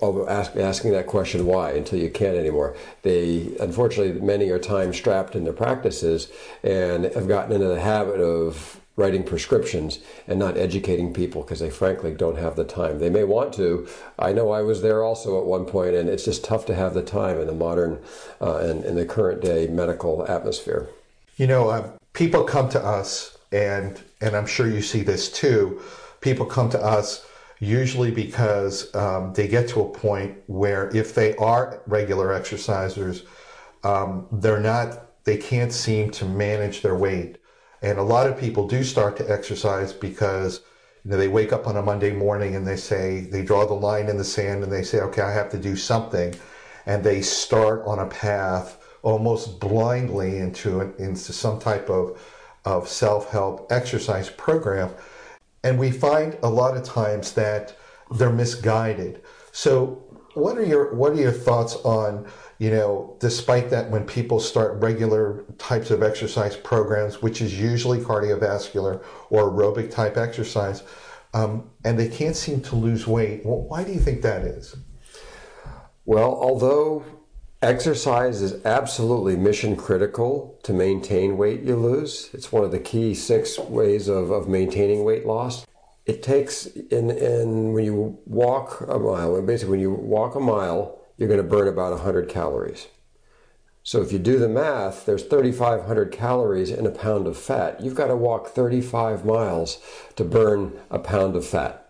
of 0.00 0.28
ask, 0.28 0.56
asking 0.56 0.92
that 0.92 1.06
question 1.06 1.46
why 1.46 1.72
until 1.72 1.98
you 1.98 2.10
can't 2.10 2.36
anymore. 2.36 2.76
They 3.02 3.56
unfortunately 3.60 4.20
many 4.20 4.50
are 4.50 4.58
time 4.58 4.92
strapped 4.92 5.34
in 5.34 5.44
their 5.44 5.52
practices 5.52 6.28
and 6.62 7.04
have 7.04 7.28
gotten 7.28 7.52
into 7.52 7.68
the 7.68 7.80
habit 7.80 8.20
of 8.20 8.80
writing 8.96 9.24
prescriptions 9.24 9.98
and 10.28 10.38
not 10.38 10.56
educating 10.56 11.12
people 11.12 11.42
because 11.42 11.58
they 11.58 11.70
frankly 11.70 12.14
don't 12.14 12.38
have 12.38 12.56
the 12.56 12.64
time. 12.64 12.98
They 12.98 13.10
may 13.10 13.24
want 13.24 13.52
to. 13.54 13.88
I 14.18 14.32
know 14.32 14.50
I 14.50 14.62
was 14.62 14.82
there 14.82 15.02
also 15.02 15.38
at 15.40 15.46
one 15.46 15.64
point, 15.64 15.94
and 15.94 16.08
it's 16.08 16.24
just 16.24 16.44
tough 16.44 16.66
to 16.66 16.74
have 16.74 16.94
the 16.94 17.02
time 17.02 17.40
in 17.40 17.46
the 17.46 17.54
modern 17.54 18.00
uh, 18.40 18.58
and 18.58 18.84
in 18.84 18.94
the 18.94 19.06
current 19.06 19.42
day 19.42 19.66
medical 19.66 20.24
atmosphere. 20.28 20.88
You 21.36 21.48
know, 21.48 21.70
uh, 21.70 21.90
people 22.12 22.44
come 22.44 22.68
to 22.70 22.84
us, 22.84 23.36
and 23.50 24.00
and 24.20 24.36
I'm 24.36 24.46
sure 24.46 24.68
you 24.68 24.82
see 24.82 25.02
this 25.02 25.30
too. 25.30 25.80
People 26.20 26.46
come 26.46 26.70
to 26.70 26.82
us 26.82 27.26
usually 27.64 28.10
because 28.10 28.94
um, 28.94 29.32
they 29.32 29.48
get 29.48 29.68
to 29.70 29.80
a 29.80 29.88
point 29.88 30.36
where 30.46 30.94
if 30.94 31.14
they 31.14 31.34
are 31.36 31.82
regular 31.86 32.28
exercisers, 32.28 33.24
um, 33.82 34.26
they're 34.30 34.60
not, 34.60 35.24
they 35.24 35.36
can't 35.36 35.72
seem 35.72 36.10
to 36.12 36.24
manage 36.24 36.82
their 36.82 36.94
weight. 36.94 37.38
And 37.82 37.98
a 37.98 38.02
lot 38.02 38.26
of 38.26 38.38
people 38.38 38.68
do 38.68 38.84
start 38.84 39.16
to 39.18 39.30
exercise 39.30 39.92
because 39.92 40.60
you 41.04 41.10
know, 41.10 41.16
they 41.16 41.28
wake 41.28 41.52
up 41.52 41.66
on 41.66 41.76
a 41.76 41.82
Monday 41.82 42.12
morning 42.12 42.56
and 42.56 42.66
they 42.66 42.76
say, 42.76 43.20
they 43.20 43.42
draw 43.42 43.66
the 43.66 43.74
line 43.74 44.08
in 44.08 44.16
the 44.16 44.24
sand 44.24 44.62
and 44.62 44.72
they 44.72 44.82
say, 44.82 45.00
okay, 45.00 45.22
I 45.22 45.32
have 45.32 45.50
to 45.50 45.58
do 45.58 45.76
something. 45.76 46.34
And 46.86 47.02
they 47.02 47.22
start 47.22 47.82
on 47.86 47.98
a 47.98 48.06
path 48.06 48.78
almost 49.02 49.60
blindly 49.60 50.38
into, 50.38 50.80
into 50.98 51.32
some 51.32 51.58
type 51.58 51.90
of, 51.90 52.18
of 52.64 52.88
self-help 52.88 53.70
exercise 53.70 54.30
program 54.30 54.90
and 55.64 55.78
we 55.78 55.90
find 55.90 56.38
a 56.42 56.48
lot 56.48 56.76
of 56.76 56.84
times 56.84 57.32
that 57.32 57.76
they're 58.12 58.32
misguided. 58.32 59.22
So, 59.50 60.04
what 60.34 60.58
are 60.58 60.64
your 60.64 60.94
what 60.94 61.12
are 61.12 61.20
your 61.20 61.32
thoughts 61.32 61.76
on 61.76 62.26
you 62.58 62.70
know 62.70 63.16
despite 63.20 63.70
that 63.70 63.88
when 63.90 64.04
people 64.04 64.40
start 64.40 64.82
regular 64.82 65.44
types 65.58 65.92
of 65.92 66.02
exercise 66.02 66.56
programs 66.56 67.22
which 67.22 67.40
is 67.40 67.58
usually 67.58 68.00
cardiovascular 68.00 69.02
or 69.30 69.50
aerobic 69.50 69.92
type 69.92 70.16
exercise 70.16 70.82
um, 71.34 71.70
and 71.84 71.96
they 71.96 72.08
can't 72.08 72.34
seem 72.34 72.60
to 72.60 72.74
lose 72.74 73.06
weight 73.06 73.46
well, 73.46 73.62
why 73.68 73.84
do 73.84 73.92
you 73.92 74.00
think 74.00 74.22
that 74.22 74.42
is 74.42 74.74
well 76.04 76.34
although 76.34 77.04
exercise 77.64 78.42
is 78.42 78.64
absolutely 78.64 79.36
mission 79.36 79.74
critical 79.74 80.58
to 80.62 80.72
maintain 80.72 81.36
weight 81.36 81.62
you 81.62 81.76
lose. 81.76 82.30
It's 82.32 82.52
one 82.52 82.62
of 82.62 82.70
the 82.70 82.78
key 82.78 83.14
six 83.14 83.58
ways 83.58 84.08
of, 84.08 84.30
of 84.30 84.48
maintaining 84.48 85.04
weight 85.04 85.26
loss. 85.26 85.66
It 86.04 86.22
takes 86.22 86.66
in 86.66 87.10
in 87.10 87.72
when 87.72 87.84
you 87.84 88.18
walk 88.26 88.82
a 88.82 88.98
mile 88.98 89.40
basically 89.40 89.70
when 89.70 89.80
you 89.80 89.90
walk 89.90 90.34
a 90.34 90.40
mile 90.40 91.00
you're 91.16 91.28
going 91.28 91.42
to 91.42 91.48
burn 91.48 91.68
about 91.68 91.92
100 91.92 92.28
calories. 92.28 92.88
So 93.82 94.02
if 94.02 94.12
you 94.12 94.18
do 94.18 94.38
the 94.38 94.48
math 94.48 95.06
there's 95.06 95.24
3500 95.24 96.12
calories 96.12 96.70
in 96.70 96.86
a 96.86 96.90
pound 96.90 97.26
of 97.26 97.38
fat. 97.38 97.80
You've 97.80 97.94
got 97.94 98.08
to 98.08 98.16
walk 98.16 98.48
35 98.48 99.24
miles 99.24 99.78
to 100.16 100.24
burn 100.24 100.78
a 100.90 100.98
pound 100.98 101.36
of 101.36 101.46
fat. 101.46 101.80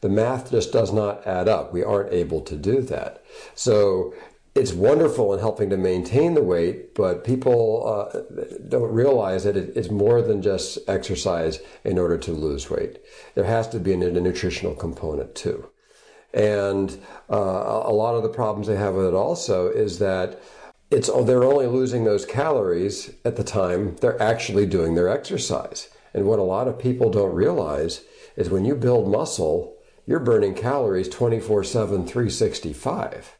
The 0.00 0.08
math 0.08 0.50
just 0.50 0.70
does 0.70 0.92
not 0.92 1.26
add 1.26 1.48
up. 1.48 1.72
We 1.72 1.82
aren't 1.82 2.12
able 2.12 2.42
to 2.42 2.56
do 2.56 2.82
that. 2.82 3.24
So 3.54 4.14
it's 4.54 4.72
wonderful 4.72 5.34
in 5.34 5.40
helping 5.40 5.68
to 5.70 5.76
maintain 5.76 6.34
the 6.34 6.42
weight, 6.42 6.94
but 6.94 7.24
people 7.24 7.82
uh, 7.86 8.20
don't 8.68 8.92
realize 8.92 9.42
that 9.44 9.56
it's 9.56 9.90
more 9.90 10.22
than 10.22 10.42
just 10.42 10.78
exercise 10.86 11.58
in 11.82 11.98
order 11.98 12.16
to 12.16 12.30
lose 12.30 12.70
weight. 12.70 13.00
There 13.34 13.44
has 13.44 13.68
to 13.70 13.80
be 13.80 13.92
a, 13.92 13.98
a 13.98 14.20
nutritional 14.20 14.76
component 14.76 15.34
too. 15.34 15.68
And 16.32 16.96
uh, 17.30 17.82
a 17.84 17.92
lot 17.92 18.14
of 18.14 18.22
the 18.22 18.28
problems 18.28 18.68
they 18.68 18.76
have 18.76 18.94
with 18.94 19.06
it 19.06 19.14
also 19.14 19.68
is 19.68 19.98
that 19.98 20.40
it's 20.90 21.10
they're 21.24 21.42
only 21.42 21.66
losing 21.66 22.04
those 22.04 22.24
calories 22.24 23.10
at 23.24 23.34
the 23.36 23.44
time 23.44 23.96
they're 23.96 24.20
actually 24.22 24.66
doing 24.66 24.94
their 24.94 25.08
exercise. 25.08 25.88
And 26.12 26.26
what 26.26 26.38
a 26.38 26.42
lot 26.42 26.68
of 26.68 26.78
people 26.78 27.10
don't 27.10 27.34
realize 27.34 28.02
is 28.36 28.50
when 28.50 28.64
you 28.64 28.76
build 28.76 29.10
muscle, 29.10 29.76
you're 30.06 30.20
burning 30.20 30.54
calories 30.54 31.08
24 31.08 31.64
7, 31.64 32.06
365 32.06 33.36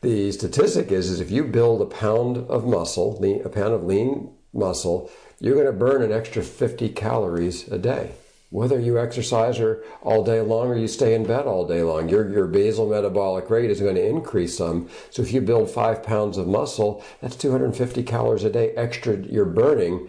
the 0.00 0.32
statistic 0.32 0.92
is, 0.92 1.10
is 1.10 1.20
if 1.20 1.30
you 1.30 1.44
build 1.44 1.82
a 1.82 1.86
pound 1.86 2.36
of 2.36 2.66
muscle, 2.66 3.22
a 3.24 3.48
pound 3.48 3.74
of 3.74 3.84
lean 3.84 4.32
muscle, 4.52 5.10
you're 5.40 5.54
going 5.54 5.66
to 5.66 5.72
burn 5.72 6.02
an 6.02 6.12
extra 6.12 6.42
50 6.42 6.88
calories 6.90 7.68
a 7.68 7.78
day. 7.78 8.12
Whether 8.50 8.80
you 8.80 8.98
exercise 8.98 9.60
or 9.60 9.84
all 10.00 10.24
day 10.24 10.40
long 10.40 10.68
or 10.68 10.76
you 10.76 10.88
stay 10.88 11.14
in 11.14 11.26
bed 11.26 11.46
all 11.46 11.66
day 11.66 11.82
long, 11.82 12.08
your, 12.08 12.30
your 12.30 12.46
basal 12.46 12.88
metabolic 12.88 13.50
rate 13.50 13.70
is 13.70 13.80
going 13.80 13.96
to 13.96 14.06
increase 14.06 14.56
some. 14.56 14.88
So 15.10 15.20
if 15.20 15.32
you 15.32 15.42
build 15.42 15.70
five 15.70 16.02
pounds 16.02 16.38
of 16.38 16.46
muscle, 16.46 17.04
that's 17.20 17.36
250 17.36 18.02
calories 18.04 18.44
a 18.44 18.50
day 18.50 18.70
extra 18.70 19.18
you're 19.18 19.44
burning 19.44 20.08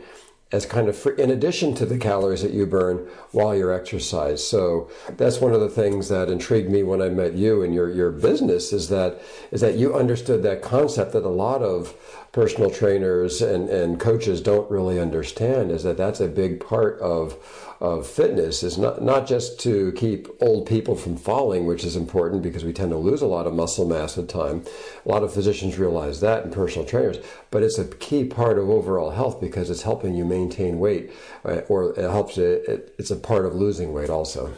as 0.52 0.66
kind 0.66 0.90
of 0.90 0.98
free, 0.98 1.14
in 1.18 1.30
addition 1.30 1.76
to 1.76 1.86
the 1.86 1.98
calories 1.98 2.42
that 2.42 2.54
you 2.54 2.66
burn 2.66 3.08
while 3.32 3.56
you're 3.56 3.72
exercise. 3.72 4.46
So 4.46 4.90
that's 5.16 5.40
one 5.40 5.54
of 5.54 5.62
the 5.62 5.70
things 5.70 6.10
that 6.10 6.30
intrigued 6.30 6.70
me 6.70 6.82
when 6.82 7.02
I 7.02 7.10
met 7.10 7.34
you 7.34 7.62
and 7.62 7.74
your 7.74 7.90
your 7.92 8.12
business 8.12 8.74
is 8.74 8.90
that 8.90 9.22
is 9.52 9.62
that 9.62 9.76
you 9.76 9.96
understood 9.96 10.42
that 10.44 10.62
concept 10.62 11.14
that 11.14 11.24
a 11.24 11.30
lot 11.30 11.62
of 11.62 11.94
personal 12.32 12.70
trainers 12.70 13.42
and, 13.42 13.70
and 13.70 14.00
coaches 14.00 14.42
don't 14.42 14.70
really 14.70 15.00
understand 15.00 15.72
is 15.72 15.84
that 15.84 15.98
that's 15.98 16.20
a 16.20 16.28
big 16.28 16.60
part 16.60 17.00
of 17.00 17.38
of 17.82 18.06
fitness 18.06 18.62
is 18.62 18.78
not, 18.78 19.02
not 19.02 19.26
just 19.26 19.58
to 19.58 19.94
keep 19.94 20.28
old 20.42 20.68
people 20.68 20.96
from 20.96 21.16
falling, 21.16 21.66
which 21.66 21.86
is 21.86 21.96
important 21.96 22.42
because 22.42 22.66
we 22.66 22.74
tend 22.74 22.92
to 22.92 22.98
lose 22.98 23.22
a 23.22 23.28
lot 23.28 23.48
of 23.48 23.54
muscle 23.54 23.88
mass 23.88 24.18
with 24.18 24.28
time. 24.28 24.66
A 25.06 25.10
lot 25.10 25.24
of 25.24 25.34
physicians 25.34 25.78
realize 25.78 26.20
that 26.20 26.44
and 26.44 26.52
personal 26.52 26.86
trainers, 26.86 27.18
but 27.52 27.64
it's 27.64 27.80
a 27.80 27.86
key 27.86 28.26
part 28.26 28.58
of 28.58 28.70
overall 28.70 29.12
health 29.12 29.40
because 29.40 29.70
it's 29.70 29.84
helping 29.84 30.14
you 30.14 30.26
maintain 30.26 30.78
weight 30.78 31.12
uh, 31.46 31.62
or 31.70 31.98
it 31.98 32.10
helps 32.10 32.38
it, 32.38 32.68
it, 32.68 32.96
it's 32.98 33.12
a 33.12 33.16
part 33.16 33.46
of 33.46 33.56
losing 33.56 33.94
weight 33.94 34.10
also. 34.10 34.54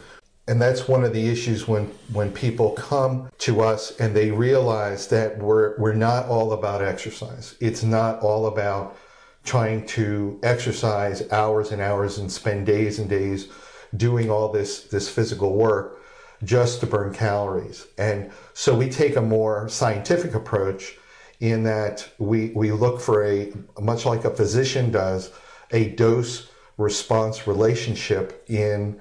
And 0.48 0.60
that's 0.60 0.88
one 0.88 1.04
of 1.04 1.12
the 1.12 1.28
issues 1.28 1.68
when, 1.68 1.86
when 2.12 2.32
people 2.32 2.72
come 2.72 3.30
to 3.38 3.60
us 3.60 3.96
and 3.98 4.14
they 4.14 4.30
realize 4.30 5.06
that 5.08 5.38
we're, 5.38 5.78
we're 5.78 5.92
not 5.94 6.26
all 6.26 6.52
about 6.52 6.82
exercise. 6.82 7.54
It's 7.60 7.84
not 7.84 8.20
all 8.20 8.46
about 8.46 8.96
trying 9.44 9.86
to 9.86 10.38
exercise 10.42 11.30
hours 11.30 11.72
and 11.72 11.80
hours 11.80 12.18
and 12.18 12.30
spend 12.30 12.66
days 12.66 12.98
and 12.98 13.08
days 13.08 13.48
doing 13.96 14.30
all 14.30 14.50
this 14.50 14.84
this 14.84 15.08
physical 15.08 15.54
work 15.54 16.00
just 16.44 16.80
to 16.80 16.86
burn 16.86 17.12
calories. 17.12 17.86
And 17.98 18.30
so 18.54 18.76
we 18.76 18.88
take 18.88 19.16
a 19.16 19.20
more 19.20 19.68
scientific 19.68 20.34
approach 20.34 20.96
in 21.40 21.64
that 21.64 22.08
we 22.18 22.50
we 22.50 22.72
look 22.72 23.00
for 23.00 23.24
a 23.24 23.52
much 23.80 24.06
like 24.06 24.24
a 24.24 24.30
physician 24.30 24.90
does 24.90 25.32
a 25.72 25.90
dose 25.90 26.48
response 26.78 27.46
relationship 27.46 28.44
in 28.48 29.00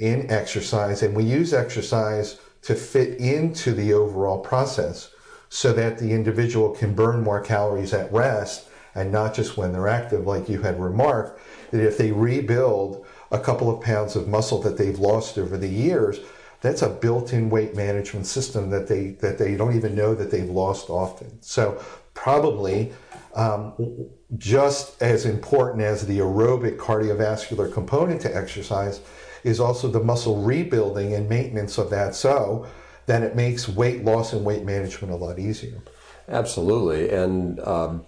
in 0.00 0.30
exercise 0.30 1.02
and 1.02 1.14
we 1.14 1.24
use 1.24 1.52
exercise 1.54 2.40
to 2.62 2.74
fit 2.74 3.18
into 3.18 3.72
the 3.72 3.92
overall 3.92 4.38
process 4.38 5.10
so 5.48 5.72
that 5.72 5.98
the 5.98 6.12
individual 6.12 6.70
can 6.70 6.94
burn 6.94 7.22
more 7.22 7.40
calories 7.40 7.92
at 7.92 8.12
rest 8.12 8.68
and 8.94 9.12
not 9.12 9.34
just 9.34 9.56
when 9.56 9.72
they're 9.72 9.88
active, 9.88 10.26
like 10.26 10.48
you 10.48 10.62
had 10.62 10.80
remarked, 10.80 11.40
that 11.70 11.84
if 11.84 11.96
they 11.96 12.10
rebuild 12.10 13.06
a 13.30 13.38
couple 13.38 13.70
of 13.70 13.80
pounds 13.80 14.16
of 14.16 14.26
muscle 14.26 14.60
that 14.62 14.76
they've 14.76 14.98
lost 14.98 15.38
over 15.38 15.56
the 15.56 15.68
years, 15.68 16.18
that's 16.60 16.82
a 16.82 16.88
built-in 16.88 17.48
weight 17.48 17.74
management 17.74 18.26
system 18.26 18.68
that 18.70 18.86
they 18.86 19.12
that 19.20 19.38
they 19.38 19.56
don't 19.56 19.74
even 19.74 19.94
know 19.94 20.14
that 20.14 20.30
they've 20.30 20.50
lost 20.50 20.90
often. 20.90 21.40
So 21.40 21.82
probably 22.12 22.92
um, 23.34 24.08
just 24.36 25.00
as 25.00 25.24
important 25.24 25.82
as 25.82 26.06
the 26.06 26.18
aerobic 26.18 26.76
cardiovascular 26.76 27.72
component 27.72 28.20
to 28.22 28.36
exercise 28.36 29.00
is 29.44 29.60
also 29.60 29.88
the 29.88 30.00
muscle 30.00 30.42
rebuilding 30.42 31.14
and 31.14 31.28
maintenance 31.28 31.78
of 31.78 31.90
that 31.90 32.14
so 32.14 32.66
that 33.06 33.22
it 33.22 33.34
makes 33.34 33.68
weight 33.68 34.04
loss 34.04 34.32
and 34.32 34.44
weight 34.44 34.64
management 34.64 35.12
a 35.12 35.16
lot 35.16 35.38
easier. 35.38 35.80
Absolutely. 36.28 37.10
And 37.10 37.58
um, 37.60 38.06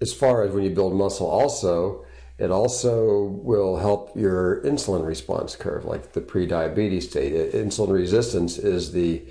as 0.00 0.12
far 0.12 0.44
as 0.44 0.52
when 0.52 0.64
you 0.64 0.70
build 0.70 0.94
muscle, 0.94 1.26
also, 1.26 2.04
it 2.38 2.50
also 2.50 3.24
will 3.24 3.76
help 3.76 4.16
your 4.16 4.62
insulin 4.62 5.06
response 5.06 5.56
curve, 5.56 5.84
like 5.84 6.12
the 6.12 6.20
pre-diabetes 6.20 7.08
state. 7.10 7.52
Insulin 7.52 7.92
resistance 7.92 8.58
is 8.58 8.92
the 8.92 9.22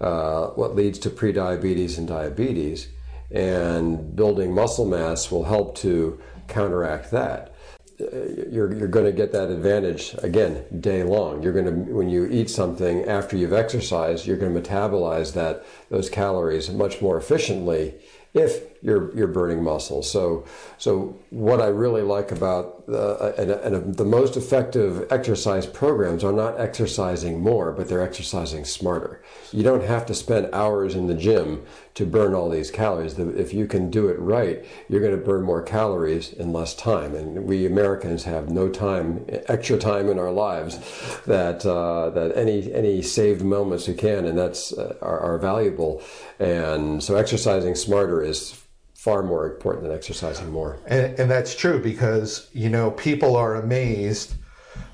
uh, 0.00 0.48
what 0.48 0.76
leads 0.76 0.98
to 0.98 1.10
pre-diabetes 1.10 1.96
and 1.96 2.06
diabetes, 2.06 2.88
and 3.30 4.14
building 4.14 4.54
muscle 4.54 4.84
mass 4.84 5.30
will 5.30 5.44
help 5.44 5.76
to 5.78 6.20
counteract 6.48 7.10
that. 7.10 7.54
You're, 7.98 8.74
you're 8.74 8.88
going 8.88 9.06
to 9.06 9.12
get 9.12 9.32
that 9.32 9.50
advantage 9.50 10.14
again 10.22 10.64
day 10.80 11.02
long. 11.02 11.42
You're 11.42 11.52
going 11.54 11.64
to 11.64 11.92
when 11.92 12.10
you 12.10 12.26
eat 12.26 12.50
something 12.50 13.04
after 13.04 13.36
you've 13.36 13.54
exercised, 13.54 14.26
you're 14.26 14.36
going 14.36 14.54
to 14.54 14.60
metabolize 14.60 15.32
that 15.32 15.64
those 15.88 16.10
calories 16.10 16.70
much 16.70 17.00
more 17.00 17.16
efficiently 17.16 17.94
if 18.34 18.75
you're 18.82 19.14
you're 19.16 19.26
burning 19.28 19.62
muscle. 19.62 20.02
So 20.02 20.44
so 20.78 21.18
what 21.30 21.60
I 21.60 21.66
really 21.66 22.02
like 22.02 22.30
about 22.32 22.86
the 22.86 23.34
and, 23.38 23.50
and 23.50 23.94
the 23.96 24.04
most 24.04 24.36
effective 24.36 25.06
exercise 25.10 25.66
programs 25.66 26.22
are 26.24 26.32
not 26.32 26.58
exercising 26.60 27.40
more, 27.40 27.72
but 27.72 27.88
they're 27.88 28.02
exercising 28.02 28.64
smarter. 28.64 29.22
You 29.52 29.62
don't 29.62 29.84
have 29.84 30.06
to 30.06 30.14
spend 30.14 30.48
hours 30.52 30.94
in 30.94 31.06
the 31.06 31.14
gym 31.14 31.64
to 31.94 32.04
burn 32.04 32.34
all 32.34 32.50
these 32.50 32.70
calories. 32.70 33.18
If 33.18 33.54
you 33.54 33.66
can 33.66 33.90
do 33.90 34.08
it 34.08 34.18
right, 34.18 34.64
you're 34.88 35.00
going 35.00 35.18
to 35.18 35.24
burn 35.24 35.42
more 35.42 35.62
calories 35.62 36.32
in 36.32 36.52
less 36.52 36.74
time. 36.74 37.14
And 37.14 37.44
we 37.44 37.64
Americans 37.64 38.24
have 38.24 38.50
no 38.50 38.68
time, 38.68 39.24
extra 39.48 39.78
time 39.78 40.10
in 40.10 40.18
our 40.18 40.30
lives 40.30 40.78
that 41.24 41.64
uh, 41.64 42.10
that 42.10 42.36
any 42.36 42.72
any 42.72 43.02
saved 43.02 43.42
moments 43.42 43.88
we 43.88 43.94
can, 43.94 44.26
and 44.26 44.36
that's 44.38 44.72
uh, 44.72 44.96
are, 45.00 45.20
are 45.20 45.38
valuable. 45.38 46.02
And 46.38 47.02
so 47.02 47.16
exercising 47.16 47.74
smarter 47.74 48.22
is 48.22 48.62
far 49.06 49.22
more 49.22 49.46
important 49.46 49.84
than 49.84 49.92
exercising 49.92 50.50
more. 50.50 50.80
And, 50.88 51.16
and 51.16 51.30
that's 51.30 51.54
true 51.54 51.80
because 51.80 52.50
you 52.52 52.68
know 52.68 52.90
people 52.90 53.36
are 53.36 53.54
amazed 53.54 54.34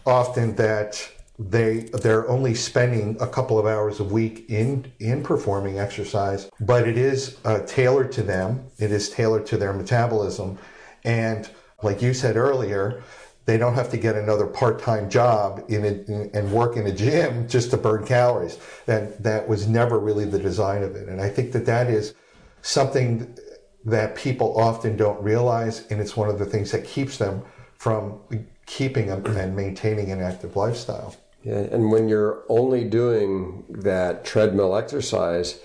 often 0.04 0.54
that 0.56 1.10
they 1.38 1.84
they're 2.02 2.28
only 2.28 2.54
spending 2.54 3.16
a 3.20 3.26
couple 3.26 3.58
of 3.58 3.64
hours 3.64 4.00
a 4.00 4.04
week 4.04 4.44
in 4.50 4.92
in 5.00 5.22
performing 5.22 5.78
exercise, 5.78 6.50
but 6.60 6.86
it 6.86 6.98
is 6.98 7.38
uh, 7.46 7.60
tailored 7.60 8.12
to 8.12 8.22
them. 8.22 8.66
It 8.78 8.92
is 8.92 9.08
tailored 9.08 9.46
to 9.46 9.56
their 9.56 9.72
metabolism, 9.72 10.58
and 11.04 11.48
like 11.82 12.02
you 12.02 12.12
said 12.12 12.36
earlier, 12.36 13.02
they 13.46 13.56
don't 13.56 13.74
have 13.74 13.90
to 13.92 13.96
get 13.96 14.14
another 14.14 14.46
part-time 14.46 15.08
job 15.08 15.64
in, 15.68 15.84
a, 15.84 15.92
in, 16.12 16.30
and 16.34 16.52
work 16.52 16.76
in 16.76 16.86
a 16.86 16.92
gym 16.92 17.48
just 17.54 17.70
to 17.70 17.78
burn 17.78 18.04
calories. 18.04 18.58
That 18.84 19.22
that 19.22 19.48
was 19.48 19.66
never 19.66 19.98
really 19.98 20.26
the 20.26 20.38
design 20.38 20.82
of 20.82 20.96
it, 20.96 21.08
and 21.08 21.18
I 21.18 21.30
think 21.30 21.52
that 21.52 21.64
that 21.64 21.88
is 21.88 22.14
something 22.60 23.36
that 23.84 24.14
people 24.14 24.58
often 24.58 24.96
don't 24.96 25.20
realize, 25.22 25.86
and 25.90 26.00
it's 26.00 26.16
one 26.16 26.28
of 26.28 26.38
the 26.38 26.46
things 26.46 26.70
that 26.70 26.84
keeps 26.84 27.18
them 27.18 27.42
from 27.76 28.20
keeping 28.66 29.10
and 29.10 29.56
maintaining 29.56 30.10
an 30.10 30.20
active 30.20 30.56
lifestyle. 30.56 31.16
Yeah, 31.42 31.58
and 31.58 31.90
when 31.90 32.08
you're 32.08 32.44
only 32.48 32.84
doing 32.84 33.64
that 33.68 34.24
treadmill 34.24 34.76
exercise, 34.76 35.58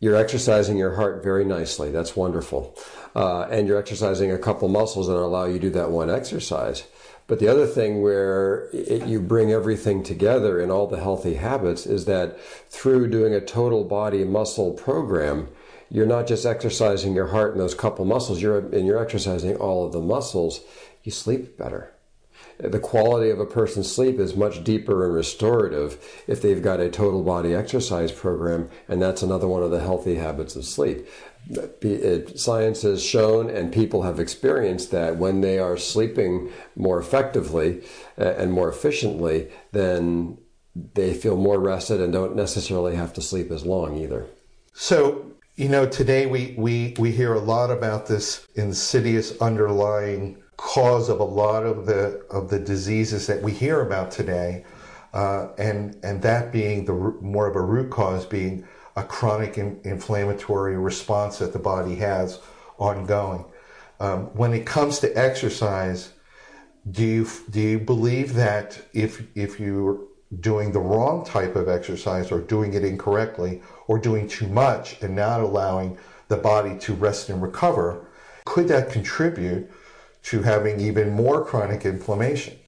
you're 0.00 0.16
exercising 0.16 0.76
your 0.76 0.96
heart 0.96 1.22
very 1.22 1.44
nicely. 1.44 1.90
That's 1.90 2.14
wonderful. 2.14 2.76
Uh, 3.14 3.42
and 3.50 3.66
you're 3.66 3.78
exercising 3.78 4.30
a 4.30 4.38
couple 4.38 4.68
muscles 4.68 5.06
that 5.06 5.14
allow 5.16 5.46
you 5.46 5.54
to 5.54 5.60
do 5.60 5.70
that 5.70 5.90
one 5.90 6.10
exercise. 6.10 6.84
But 7.28 7.38
the 7.38 7.48
other 7.48 7.66
thing 7.66 8.02
where 8.02 8.68
it, 8.72 9.06
you 9.06 9.20
bring 9.20 9.52
everything 9.52 10.02
together 10.02 10.60
in 10.60 10.70
all 10.70 10.86
the 10.86 11.00
healthy 11.00 11.34
habits 11.34 11.86
is 11.86 12.04
that 12.06 12.38
through 12.68 13.08
doing 13.08 13.32
a 13.32 13.40
total 13.40 13.84
body 13.84 14.24
muscle 14.24 14.72
program, 14.72 15.48
you're 15.92 16.06
not 16.06 16.26
just 16.26 16.46
exercising 16.46 17.14
your 17.14 17.28
heart 17.28 17.52
and 17.52 17.60
those 17.60 17.74
couple 17.74 18.04
muscles, 18.04 18.42
you're, 18.42 18.58
and 18.58 18.86
you're 18.86 19.02
exercising 19.02 19.56
all 19.56 19.86
of 19.86 19.92
the 19.92 20.00
muscles. 20.00 20.60
You 21.04 21.12
sleep 21.12 21.58
better 21.58 21.92
the 22.58 22.78
quality 22.78 23.30
of 23.30 23.40
a 23.40 23.46
person's 23.46 23.92
sleep 23.92 24.18
is 24.18 24.36
much 24.36 24.62
deeper 24.62 25.04
and 25.04 25.14
restorative 25.14 25.98
if 26.26 26.40
they've 26.40 26.62
got 26.62 26.80
a 26.80 26.90
total 26.90 27.22
body 27.22 27.54
exercise 27.54 28.12
program, 28.12 28.68
and 28.88 29.00
that's 29.02 29.22
another 29.22 29.48
one 29.48 29.62
of 29.62 29.70
the 29.70 29.80
healthy 29.80 30.16
habits 30.16 30.54
of 30.54 30.64
sleep. 30.64 31.06
Science 32.36 32.82
has 32.82 33.02
shown, 33.02 33.50
and 33.50 33.72
people 33.72 34.02
have 34.02 34.20
experienced 34.20 34.90
that 34.92 35.16
when 35.16 35.40
they 35.40 35.58
are 35.58 35.76
sleeping 35.76 36.52
more 36.76 37.00
effectively 37.00 37.82
uh, 38.18 38.34
and 38.36 38.52
more 38.52 38.68
efficiently, 38.68 39.50
then 39.72 40.38
they 40.94 41.12
feel 41.12 41.36
more 41.36 41.58
rested 41.58 42.00
and 42.00 42.12
don't 42.12 42.36
necessarily 42.36 42.94
have 42.94 43.12
to 43.12 43.20
sleep 43.20 43.50
as 43.50 43.66
long 43.66 43.96
either. 43.96 44.26
So, 44.72 45.32
you 45.56 45.68
know, 45.68 45.86
today 45.86 46.26
we, 46.26 46.54
we, 46.56 46.94
we 46.98 47.12
hear 47.12 47.34
a 47.34 47.40
lot 47.40 47.70
about 47.70 48.06
this 48.06 48.46
insidious 48.54 49.38
underlying 49.40 50.42
cause 50.56 51.08
of 51.08 51.20
a 51.20 51.24
lot 51.24 51.66
of 51.66 51.86
the 51.86 52.24
of 52.30 52.48
the 52.48 52.58
diseases 52.58 53.26
that 53.26 53.42
we 53.42 53.52
hear 53.52 53.80
about 53.82 54.10
today, 54.10 54.64
uh, 55.12 55.48
and 55.58 55.96
and 56.04 56.22
that 56.22 56.52
being 56.52 56.84
the 56.84 56.92
more 56.92 57.48
of 57.48 57.56
a 57.56 57.60
root 57.60 57.90
cause 57.90 58.24
being 58.24 58.66
a 58.96 59.02
chronic 59.02 59.58
in, 59.58 59.80
inflammatory 59.84 60.76
response 60.76 61.38
that 61.38 61.52
the 61.52 61.58
body 61.58 61.96
has 61.96 62.40
ongoing. 62.78 63.44
Um, 63.98 64.26
when 64.34 64.52
it 64.54 64.64
comes 64.64 65.00
to 65.00 65.12
exercise, 65.18 66.12
do 66.90 67.04
you 67.04 67.28
do 67.50 67.60
you 67.60 67.78
believe 67.80 68.34
that 68.34 68.80
if 68.92 69.26
if 69.34 69.58
you're 69.58 69.98
doing 70.40 70.72
the 70.72 70.80
wrong 70.80 71.24
type 71.24 71.56
of 71.56 71.68
exercise 71.68 72.32
or 72.32 72.40
doing 72.40 72.74
it 72.74 72.84
incorrectly 72.84 73.62
or 73.86 73.98
doing 73.98 74.28
too 74.28 74.48
much 74.48 75.00
and 75.02 75.14
not 75.14 75.40
allowing 75.40 75.98
the 76.28 76.36
body 76.36 76.78
to 76.78 76.94
rest 76.94 77.28
and 77.28 77.42
recover, 77.42 78.06
could 78.44 78.68
that 78.68 78.90
contribute 78.90 79.70
to 80.22 80.42
having 80.42 80.80
even 80.80 81.10
more 81.10 81.44
chronic 81.44 81.84
inflammation? 81.84 82.58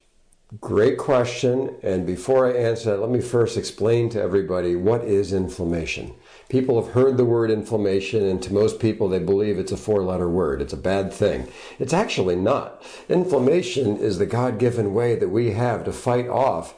Great 0.60 0.98
question. 0.98 1.74
And 1.82 2.06
before 2.06 2.46
I 2.46 2.52
answer 2.52 2.90
that, 2.90 3.00
let 3.00 3.10
me 3.10 3.20
first 3.20 3.56
explain 3.56 4.08
to 4.10 4.22
everybody 4.22 4.76
what 4.76 5.02
is 5.02 5.32
inflammation. 5.32 6.14
People 6.48 6.80
have 6.80 6.92
heard 6.92 7.16
the 7.16 7.24
word 7.24 7.50
inflammation, 7.50 8.24
and 8.24 8.40
to 8.42 8.52
most 8.52 8.78
people, 8.78 9.08
they 9.08 9.18
believe 9.18 9.58
it's 9.58 9.72
a 9.72 9.76
four 9.76 10.02
letter 10.02 10.28
word. 10.28 10.60
It's 10.60 10.72
a 10.72 10.76
bad 10.76 11.12
thing. 11.12 11.48
It's 11.78 11.94
actually 11.94 12.36
not. 12.36 12.84
Inflammation 13.08 13.96
is 13.96 14.18
the 14.18 14.26
God 14.26 14.58
given 14.58 14.94
way 14.94 15.16
that 15.16 15.30
we 15.30 15.52
have 15.52 15.84
to 15.84 15.92
fight 15.92 16.28
off 16.28 16.74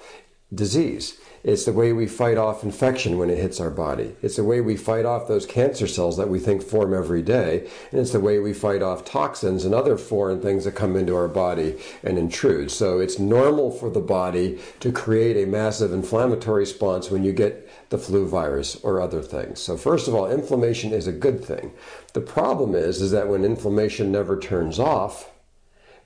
disease. 0.54 1.18
It's 1.42 1.64
the 1.64 1.72
way 1.72 1.92
we 1.92 2.08
fight 2.08 2.38
off 2.38 2.64
infection 2.64 3.18
when 3.18 3.30
it 3.30 3.38
hits 3.38 3.60
our 3.60 3.70
body. 3.70 4.16
It's 4.20 4.34
the 4.34 4.42
way 4.42 4.60
we 4.60 4.76
fight 4.76 5.04
off 5.04 5.28
those 5.28 5.46
cancer 5.46 5.86
cells 5.86 6.16
that 6.16 6.28
we 6.28 6.40
think 6.40 6.60
form 6.60 6.92
every 6.92 7.22
day. 7.22 7.68
And 7.92 8.00
it's 8.00 8.10
the 8.10 8.18
way 8.18 8.40
we 8.40 8.52
fight 8.52 8.82
off 8.82 9.04
toxins 9.04 9.64
and 9.64 9.72
other 9.72 9.96
foreign 9.96 10.40
things 10.40 10.64
that 10.64 10.72
come 10.72 10.96
into 10.96 11.14
our 11.14 11.28
body 11.28 11.78
and 12.02 12.18
intrude. 12.18 12.72
So 12.72 12.98
it's 12.98 13.20
normal 13.20 13.70
for 13.70 13.90
the 13.90 14.00
body 14.00 14.58
to 14.80 14.90
create 14.90 15.36
a 15.36 15.48
massive 15.48 15.92
inflammatory 15.92 16.62
response 16.62 17.12
when 17.12 17.22
you 17.22 17.32
get 17.32 17.68
the 17.90 17.98
flu 17.98 18.26
virus 18.26 18.74
or 18.82 19.00
other 19.00 19.22
things. 19.22 19.60
So 19.60 19.76
first 19.76 20.08
of 20.08 20.14
all, 20.14 20.28
inflammation 20.28 20.92
is 20.92 21.06
a 21.06 21.12
good 21.12 21.44
thing. 21.44 21.72
The 22.12 22.20
problem 22.20 22.74
is, 22.74 23.00
is 23.00 23.12
that 23.12 23.28
when 23.28 23.44
inflammation 23.44 24.10
never 24.10 24.36
turns 24.36 24.80
off, 24.80 25.30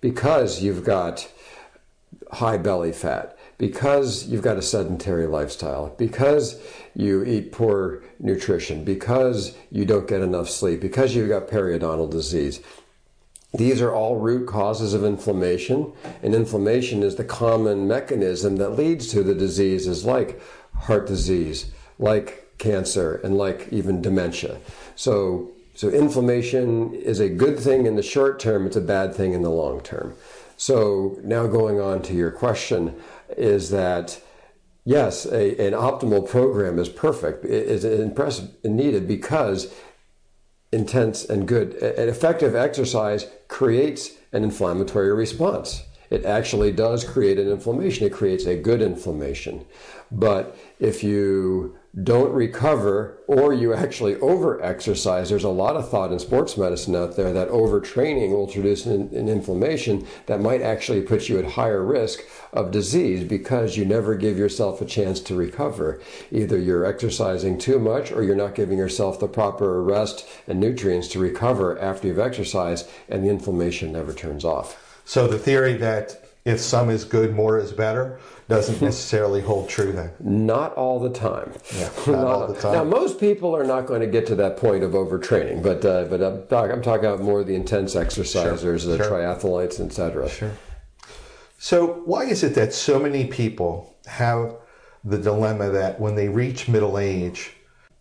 because 0.03 0.63
you've 0.63 0.85
got 0.85 1.31
high 2.33 2.59
belly 2.59 2.93
fat, 2.93 3.39
because 3.61 4.27
you've 4.27 4.41
got 4.41 4.57
a 4.57 4.63
sedentary 4.63 5.27
lifestyle, 5.27 5.95
because 5.99 6.59
you 6.97 7.23
eat 7.23 7.53
poor 7.53 8.03
nutrition, 8.19 8.85
because 8.85 9.55
you 9.71 9.85
don't 9.85 10.09
get 10.09 10.23
enough 10.23 10.49
sleep, 10.49 10.81
because 10.81 11.15
you've 11.15 11.29
got 11.29 11.47
periodontal 11.47 12.11
disease. 12.11 12.63
These 13.53 13.83
are 13.83 13.93
all 13.93 14.17
root 14.17 14.49
causes 14.49 14.95
of 14.95 15.05
inflammation, 15.05 15.93
and 16.23 16.35
inflammation 16.35 17.03
is 17.03 17.17
the 17.17 17.25
common 17.25 17.87
mechanism 17.87 18.57
that 18.57 18.79
leads 18.79 19.09
to 19.09 19.23
the 19.23 19.35
diseases 19.35 20.07
like 20.07 20.41
heart 20.75 21.07
disease, 21.07 21.71
like 21.99 22.57
cancer, 22.57 23.17
and 23.17 23.37
like 23.37 23.69
even 23.71 24.01
dementia. 24.01 24.57
So, 24.97 25.51
so 25.75 25.91
inflammation 25.91 26.95
is 26.95 27.21
a 27.21 27.29
good 27.29 27.59
thing 27.59 27.85
in 27.85 27.97
the 27.97 28.03
short 28.03 28.41
term, 28.41 28.67
it's 28.67 28.77
a 28.77 28.81
bad 28.81 29.15
thing 29.15 29.35
in 29.35 29.43
the 29.43 29.51
long 29.51 29.83
term. 29.83 30.15
So 30.61 31.19
now 31.25 31.47
going 31.47 31.81
on 31.81 32.03
to 32.03 32.13
your 32.13 32.31
question, 32.31 32.95
is 33.31 33.71
that 33.71 34.21
yes, 34.85 35.25
a, 35.25 35.53
an 35.67 35.73
optimal 35.73 36.29
program 36.29 36.79
is 36.79 36.91
perfect, 36.91 37.47
is 37.47 37.83
impressive 37.83 38.51
and 38.63 38.77
needed 38.77 39.09
because 39.09 39.73
intense 40.71 41.25
and 41.25 41.49
good, 41.49 41.77
an 41.77 42.11
effective 42.11 42.55
exercise 42.55 43.27
creates 43.49 44.11
an 44.33 44.45
inflammatory 44.45 45.15
response. 45.15 45.83
It 46.11 46.27
actually 46.27 46.73
does 46.73 47.05
create 47.05 47.39
an 47.39 47.49
inflammation. 47.49 48.07
It 48.07 48.13
creates 48.13 48.45
a 48.45 48.55
good 48.55 48.83
inflammation. 48.83 49.65
But 50.13 50.59
if 50.79 51.03
you 51.03 51.79
don't 52.05 52.33
recover 52.33 53.19
or 53.27 53.53
you 53.53 53.75
actually 53.75 54.15
over 54.17 54.63
exercise, 54.63 55.29
there's 55.29 55.43
a 55.43 55.49
lot 55.49 55.75
of 55.75 55.91
thought 55.91 56.13
in 56.13 56.21
sports 56.21 56.57
medicine 56.57 56.95
out 56.95 57.17
there 57.17 57.33
that 57.33 57.49
overtraining 57.49 58.31
will 58.31 58.47
produce 58.47 58.87
an, 58.87 59.13
an, 59.13 59.29
inflammation 59.29 60.07
that 60.27 60.41
might 60.41 60.63
actually 60.63 61.03
put 61.03 61.29
you 61.29 61.37
at 61.39 61.45
higher 61.45 61.85
risk 61.85 62.21
of 62.53 62.71
disease 62.71 63.25
because 63.25 63.77
you 63.77 63.85
never 63.85 64.15
give 64.15 64.39
yourself 64.39 64.81
a 64.81 64.85
chance 64.85 65.19
to 65.19 65.35
recover. 65.35 66.01
Either 66.31 66.57
you're 66.57 66.85
exercising 66.85 67.59
too 67.59 67.81
much 67.81 68.13
or 68.13 68.23
you're 68.23 68.37
not 68.37 68.55
giving 68.55 68.79
yourself 68.79 69.19
the 69.19 69.27
proper 69.27 69.83
rest 69.83 70.29
and 70.47 70.61
nutrients 70.61 71.09
to 71.09 71.19
recover 71.19 71.77
after 71.81 72.07
you've 72.07 72.21
exercised 72.21 72.89
and 73.09 73.25
the 73.25 73.29
inflammation 73.29 73.93
never 73.93 74.13
turns 74.13 74.45
off. 74.45 75.03
So 75.05 75.27
the 75.27 75.41
theory 75.41 75.75
that 75.79 76.30
if 76.45 76.61
some 76.61 76.91
is 76.91 77.05
good, 77.05 77.35
more 77.35 77.59
is 77.59 77.73
better 77.73 78.19
doesn't 78.49 78.83
necessarily 78.83 79.41
hold 79.41 79.69
true 79.69 79.93
then. 79.93 80.11
Not 80.21 80.75
all 80.75 80.99
the 80.99 81.11
time. 81.11 81.53
Yeah, 81.75 81.85
not, 81.85 82.07
not 82.07 82.25
all 82.25 82.47
the 82.49 82.61
time. 82.61 82.73
Now, 82.73 82.85
most 82.85 83.21
people 83.21 83.57
are 83.57 83.65
not 83.65 83.87
going 83.87 84.01
to 84.01 84.07
get 84.07 84.27
to 84.27 84.35
that 84.37 84.57
point 84.57 84.83
of 84.83 84.93
overtraining, 84.93 85.63
but 85.63 85.85
uh, 85.85 86.05
but 86.05 86.23
I'm, 86.23 86.47
talk, 86.49 86.71
I'm, 86.71 86.83
talking 86.83 87.07
about 87.07 87.21
more 87.21 87.41
of 87.41 87.47
the 87.47 87.55
intense 87.55 87.95
exercisers, 87.95 88.61
sure, 88.61 88.97
the 88.97 88.97
sure. 88.97 89.11
triathletes, 89.11 89.81
etc. 89.81 90.29
Sure. 90.29 90.53
So, 91.59 92.03
why 92.05 92.25
is 92.25 92.43
it 92.43 92.55
that 92.55 92.73
so 92.73 92.99
many 92.99 93.27
people 93.27 93.95
have 94.07 94.57
the 95.05 95.19
dilemma 95.19 95.71
that 95.71 96.01
when 96.01 96.15
they 96.15 96.29
reach 96.29 96.69
middle 96.69 96.99
age, 96.99 97.53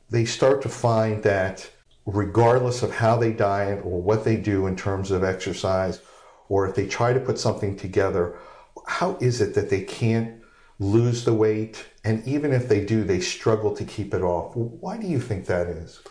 they 0.10 0.26
start 0.26 0.62
to 0.64 0.70
find 0.70 1.24
that 1.24 1.70
regardless 2.06 2.84
of 2.84 2.92
how 2.92 3.16
they 3.16 3.32
diet 3.32 3.80
or 3.84 4.02
what 4.02 4.24
they 4.24 4.36
do 4.36 4.68
in 4.68 4.76
terms 4.76 5.12
of 5.12 5.24
exercise, 5.24 6.02
or 6.50 6.68
if 6.68 6.76
they 6.76 6.88
try 6.88 7.14
to 7.14 7.20
put 7.20 7.40
something 7.40 7.78
together, 7.78 8.38
how 8.88 9.18
is 9.22 9.40
it 9.40 9.54
that 9.56 9.70
they 9.70 9.82
can't 9.82 10.40
lose 10.80 11.26
the 11.26 11.34
weight, 11.34 11.86
and 12.04 12.26
even 12.26 12.54
if 12.54 12.70
they 12.70 12.84
do, 12.84 13.04
they 13.04 13.20
struggle 13.20 13.76
to 13.76 13.84
keep 13.84 14.14
it 14.14 14.22
off. 14.22 14.56
Why 14.56 14.98
do 14.98 15.08
you 15.08 15.20
think 15.20 15.46
that 15.46 15.68
is? 15.68 16.02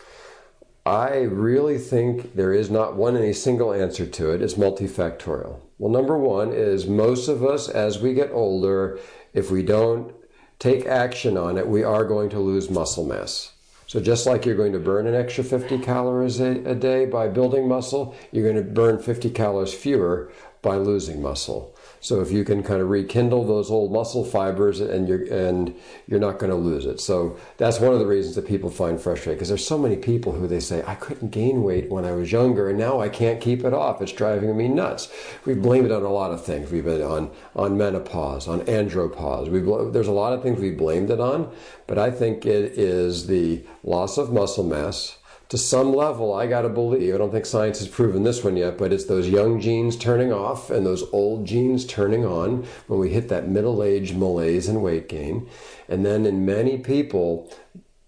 I 0.85 1.21
really 1.21 1.77
think 1.77 2.35
there 2.35 2.53
is 2.53 2.69
not 2.69 2.95
one 2.95 3.17
any 3.17 3.33
single 3.33 3.73
answer 3.73 4.05
to 4.05 4.31
it. 4.31 4.41
It's 4.41 4.53
multifactorial. 4.53 5.59
Well, 5.77 5.91
number 5.91 6.17
one 6.17 6.51
is 6.53 6.87
most 6.87 7.27
of 7.27 7.43
us, 7.43 7.67
as 7.67 7.99
we 7.99 8.13
get 8.13 8.31
older, 8.31 8.99
if 9.33 9.51
we 9.51 9.63
don't 9.63 10.13
take 10.59 10.85
action 10.85 11.37
on 11.37 11.57
it, 11.57 11.67
we 11.67 11.83
are 11.83 12.05
going 12.05 12.29
to 12.29 12.39
lose 12.39 12.69
muscle 12.69 13.05
mass. 13.05 13.53
So 13.89 13.99
just 13.99 14.27
like 14.27 14.45
you're 14.45 14.53
going 14.55 14.73
to 14.73 14.79
burn 14.79 15.07
an 15.07 15.15
extra 15.15 15.43
50 15.43 15.79
calories 15.79 16.39
a, 16.39 16.63
a 16.63 16.75
day 16.75 17.07
by 17.07 17.27
building 17.27 17.67
muscle, 17.67 18.15
you're 18.31 18.43
going 18.43 18.63
to 18.63 18.71
burn 18.71 18.99
50 18.99 19.31
calories 19.31 19.73
fewer 19.73 20.31
by 20.61 20.75
losing 20.75 21.23
muscle. 21.23 21.75
So 22.01 22.21
if 22.21 22.31
you 22.31 22.43
can 22.43 22.63
kind 22.63 22.81
of 22.81 22.89
rekindle 22.89 23.45
those 23.45 23.69
old 23.69 23.91
muscle 23.91 24.23
fibers 24.23 24.79
and 24.79 25.07
you're 25.07 25.25
and 25.31 25.75
you're 26.07 26.19
not 26.19 26.39
going 26.39 26.49
to 26.49 26.55
lose 26.55 26.85
it. 26.85 26.99
So 26.99 27.37
that's 27.57 27.79
one 27.79 27.93
of 27.93 27.99
the 27.99 28.07
reasons 28.07 28.35
that 28.35 28.47
people 28.47 28.69
find 28.69 28.99
frustrating 28.99 29.35
because 29.35 29.49
there's 29.49 29.67
so 29.67 29.77
many 29.77 29.97
people 29.97 30.31
who 30.31 30.47
they 30.47 30.59
say 30.59 30.83
I 30.87 30.95
couldn't 30.95 31.29
gain 31.29 31.63
weight 31.63 31.89
when 31.89 32.05
I 32.05 32.11
was 32.13 32.31
younger 32.31 32.69
and 32.69 32.79
now 32.79 32.99
I 33.01 33.09
can't 33.09 33.41
keep 33.41 33.63
it 33.63 33.73
off. 33.73 34.01
It's 34.01 34.11
driving 34.11 34.55
me 34.55 34.67
nuts. 34.67 35.11
We 35.45 35.53
blame 35.53 35.85
it 35.85 35.91
on 35.91 36.03
a 36.03 36.09
lot 36.09 36.31
of 36.31 36.43
things. 36.43 36.71
We've 36.71 36.85
been 36.85 37.01
on 37.01 37.31
on 37.55 37.77
menopause, 37.77 38.47
on 38.47 38.61
andropause. 38.61 39.49
We 39.49 39.59
there's 39.91 40.07
a 40.07 40.11
lot 40.11 40.33
of 40.33 40.41
things 40.41 40.59
we 40.59 40.71
blamed 40.71 41.11
it 41.11 41.19
on, 41.19 41.51
but 41.85 41.97
I 41.97 42.11
think 42.11 42.45
it 42.45 42.77
is 42.77 43.27
the 43.27 43.63
loss 43.83 44.17
of 44.17 44.31
muscle 44.31 44.63
mass 44.63 45.18
to 45.49 45.57
some 45.57 45.93
level, 45.93 46.33
I 46.33 46.47
got 46.47 46.61
to 46.61 46.69
believe, 46.69 47.13
I 47.13 47.17
don't 47.17 47.31
think 47.31 47.45
science 47.45 47.79
has 47.79 47.87
proven 47.87 48.23
this 48.23 48.43
one 48.43 48.55
yet, 48.55 48.77
but 48.77 48.93
it's 48.93 49.05
those 49.05 49.27
young 49.27 49.59
genes 49.59 49.97
turning 49.97 50.31
off 50.31 50.69
and 50.69 50.85
those 50.85 51.03
old 51.11 51.45
genes 51.45 51.85
turning 51.85 52.23
on 52.23 52.65
when 52.87 52.99
we 52.99 53.09
hit 53.09 53.29
that 53.29 53.49
middle 53.49 53.81
age 53.81 54.13
malaise 54.13 54.67
and 54.67 54.83
weight 54.83 55.09
gain. 55.09 55.49
And 55.87 56.05
then 56.05 56.27
in 56.27 56.45
many 56.45 56.77
people, 56.77 57.51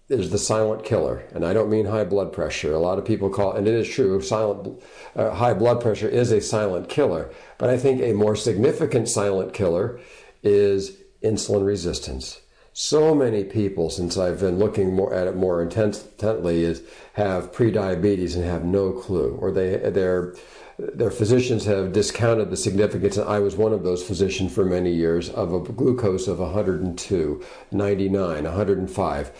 is 0.08 0.30
the 0.30 0.38
silent 0.38 0.84
killer, 0.84 1.24
and 1.32 1.44
I 1.44 1.54
don't 1.54 1.70
mean 1.70 1.86
high 1.86 2.04
blood 2.04 2.34
pressure. 2.34 2.74
A 2.74 2.78
lot 2.78 2.98
of 2.98 3.04
people 3.04 3.30
call, 3.30 3.52
and 3.52 3.66
it 3.66 3.72
is 3.72 3.88
true, 3.88 4.20
silent 4.20 4.82
uh, 5.16 5.30
high 5.30 5.54
blood 5.54 5.80
pressure 5.80 6.08
is 6.08 6.30
a 6.30 6.40
silent 6.40 6.90
killer. 6.90 7.30
But 7.56 7.70
I 7.70 7.78
think 7.78 8.02
a 8.02 8.12
more 8.12 8.36
significant 8.36 9.08
silent 9.08 9.54
killer 9.54 9.98
is 10.42 10.98
insulin 11.22 11.64
resistance. 11.64 12.41
So 12.74 13.14
many 13.14 13.44
people, 13.44 13.90
since 13.90 14.16
I've 14.16 14.40
been 14.40 14.58
looking 14.58 14.94
more 14.94 15.12
at 15.12 15.26
it 15.26 15.36
more 15.36 15.62
intently, 15.62 16.64
is 16.64 16.82
have 17.14 17.52
prediabetes 17.52 18.34
and 18.34 18.44
have 18.44 18.64
no 18.64 18.92
clue, 18.92 19.36
or 19.40 19.52
they 19.52 19.76
they're 19.90 20.34
their 20.78 21.10
physicians 21.10 21.66
have 21.66 21.92
discounted 21.92 22.50
the 22.50 22.56
significance, 22.56 23.16
and 23.16 23.28
I 23.28 23.38
was 23.40 23.56
one 23.56 23.72
of 23.72 23.84
those 23.84 24.02
physicians 24.02 24.54
for 24.54 24.64
many 24.64 24.92
years, 24.92 25.28
of 25.28 25.52
a 25.52 25.60
glucose 25.60 26.26
of 26.26 26.38
102, 26.38 27.44
99, 27.70 28.44
105. 28.44 29.32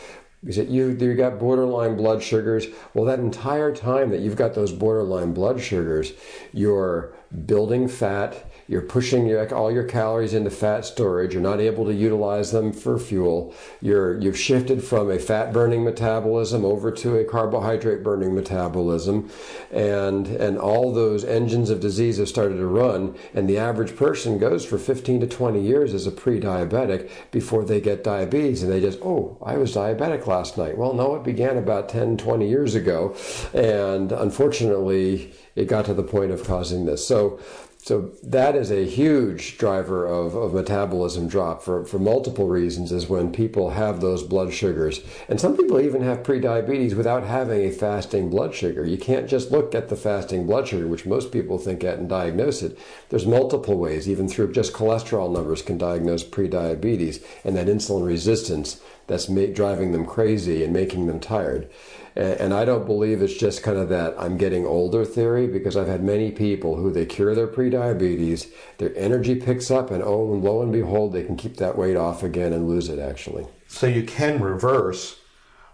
He 0.44 0.52
said, 0.52 0.68
you, 0.68 0.90
you 0.90 1.14
got 1.14 1.38
borderline 1.38 1.96
blood 1.96 2.22
sugars. 2.22 2.66
Well, 2.94 3.04
that 3.06 3.20
entire 3.20 3.74
time 3.74 4.10
that 4.10 4.20
you've 4.20 4.36
got 4.36 4.54
those 4.54 4.72
borderline 4.72 5.32
blood 5.32 5.60
sugars, 5.60 6.12
you're 6.52 7.14
building 7.46 7.88
fat, 7.88 8.51
you're 8.68 8.82
pushing 8.82 9.26
your, 9.26 9.52
all 9.54 9.70
your 9.70 9.84
calories 9.84 10.34
into 10.34 10.50
fat 10.50 10.84
storage. 10.84 11.34
You're 11.34 11.42
not 11.42 11.60
able 11.60 11.84
to 11.86 11.94
utilize 11.94 12.52
them 12.52 12.72
for 12.72 12.98
fuel. 12.98 13.54
You're, 13.80 14.18
you've 14.20 14.38
shifted 14.38 14.82
from 14.82 15.10
a 15.10 15.18
fat 15.18 15.52
burning 15.52 15.84
metabolism 15.84 16.64
over 16.64 16.90
to 16.92 17.16
a 17.16 17.24
carbohydrate 17.24 18.02
burning 18.02 18.34
metabolism. 18.34 19.30
And, 19.70 20.26
and 20.28 20.58
all 20.58 20.92
those 20.92 21.24
engines 21.24 21.70
of 21.70 21.80
disease 21.80 22.18
have 22.18 22.28
started 22.28 22.56
to 22.56 22.66
run. 22.66 23.16
And 23.34 23.48
the 23.48 23.58
average 23.58 23.96
person 23.96 24.38
goes 24.38 24.64
for 24.64 24.78
15 24.78 25.20
to 25.20 25.26
20 25.26 25.60
years 25.60 25.94
as 25.94 26.06
a 26.06 26.12
pre 26.12 26.40
diabetic 26.40 27.10
before 27.30 27.64
they 27.64 27.80
get 27.80 28.04
diabetes. 28.04 28.62
And 28.62 28.72
they 28.72 28.80
just, 28.80 29.00
oh, 29.02 29.38
I 29.42 29.56
was 29.56 29.74
diabetic 29.74 30.26
last 30.26 30.56
night. 30.56 30.78
Well, 30.78 30.94
no, 30.94 31.14
it 31.16 31.24
began 31.24 31.56
about 31.56 31.88
10, 31.88 32.16
20 32.16 32.48
years 32.48 32.74
ago. 32.74 33.16
And 33.52 34.12
unfortunately, 34.12 35.34
it 35.54 35.66
got 35.66 35.84
to 35.86 35.94
the 35.94 36.02
point 36.02 36.30
of 36.30 36.44
causing 36.44 36.86
this. 36.86 37.06
So 37.06 37.38
so 37.84 38.12
that 38.22 38.54
is 38.54 38.70
a 38.70 38.86
huge 38.86 39.58
driver 39.58 40.06
of, 40.06 40.36
of 40.36 40.54
metabolism 40.54 41.26
drop 41.26 41.64
for, 41.64 41.84
for 41.84 41.98
multiple 41.98 42.46
reasons 42.46 42.92
is 42.92 43.08
when 43.08 43.32
people 43.32 43.70
have 43.70 44.00
those 44.00 44.22
blood 44.22 44.52
sugars. 44.52 45.00
And 45.28 45.40
some 45.40 45.56
people 45.56 45.80
even 45.80 46.00
have 46.02 46.22
prediabetes 46.22 46.96
without 46.96 47.24
having 47.24 47.64
a 47.64 47.72
fasting 47.72 48.30
blood 48.30 48.54
sugar. 48.54 48.86
You 48.86 48.98
can't 48.98 49.28
just 49.28 49.50
look 49.50 49.74
at 49.74 49.88
the 49.88 49.96
fasting 49.96 50.46
blood 50.46 50.68
sugar, 50.68 50.86
which 50.86 51.06
most 51.06 51.32
people 51.32 51.58
think 51.58 51.82
at 51.82 51.98
and 51.98 52.08
diagnose 52.08 52.62
it. 52.62 52.78
There's 53.08 53.26
multiple 53.26 53.76
ways, 53.76 54.08
even 54.08 54.28
through 54.28 54.52
just 54.52 54.72
cholesterol 54.72 55.32
numbers 55.32 55.60
can 55.60 55.76
diagnose 55.76 56.22
prediabetes 56.22 57.20
and 57.44 57.56
that 57.56 57.66
insulin 57.66 58.06
resistance 58.06 58.80
that's 59.06 59.28
ma- 59.28 59.46
driving 59.46 59.92
them 59.92 60.06
crazy 60.06 60.64
and 60.64 60.72
making 60.72 61.06
them 61.06 61.20
tired. 61.20 61.68
And 62.14 62.52
I 62.52 62.66
don't 62.66 62.84
believe 62.84 63.22
it's 63.22 63.36
just 63.36 63.62
kind 63.62 63.78
of 63.78 63.88
that 63.88 64.14
I'm 64.18 64.36
getting 64.36 64.66
older 64.66 65.04
theory 65.04 65.46
because 65.46 65.78
I've 65.78 65.86
had 65.86 66.04
many 66.04 66.30
people 66.30 66.76
who 66.76 66.90
they 66.90 67.06
cure 67.06 67.34
their 67.34 67.48
prediabetes, 67.48 68.52
their 68.76 68.94
energy 68.96 69.34
picks 69.34 69.70
up, 69.70 69.90
and 69.90 70.02
oh, 70.02 70.34
and 70.34 70.44
lo 70.44 70.60
and 70.60 70.70
behold, 70.70 71.14
they 71.14 71.24
can 71.24 71.36
keep 71.36 71.56
that 71.56 71.78
weight 71.78 71.96
off 71.96 72.22
again 72.22 72.52
and 72.52 72.68
lose 72.68 72.90
it 72.90 72.98
actually. 72.98 73.46
So 73.66 73.86
you 73.86 74.02
can 74.02 74.42
reverse 74.42 75.20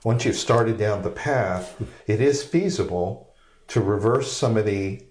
once 0.04 0.24
you've 0.24 0.36
started 0.36 0.78
down 0.78 1.02
the 1.02 1.10
path. 1.10 1.82
It 2.06 2.20
is 2.20 2.44
feasible 2.44 3.34
to 3.68 3.80
reverse 3.80 4.30
some 4.30 4.56
of 4.56 4.64
the 4.64 5.02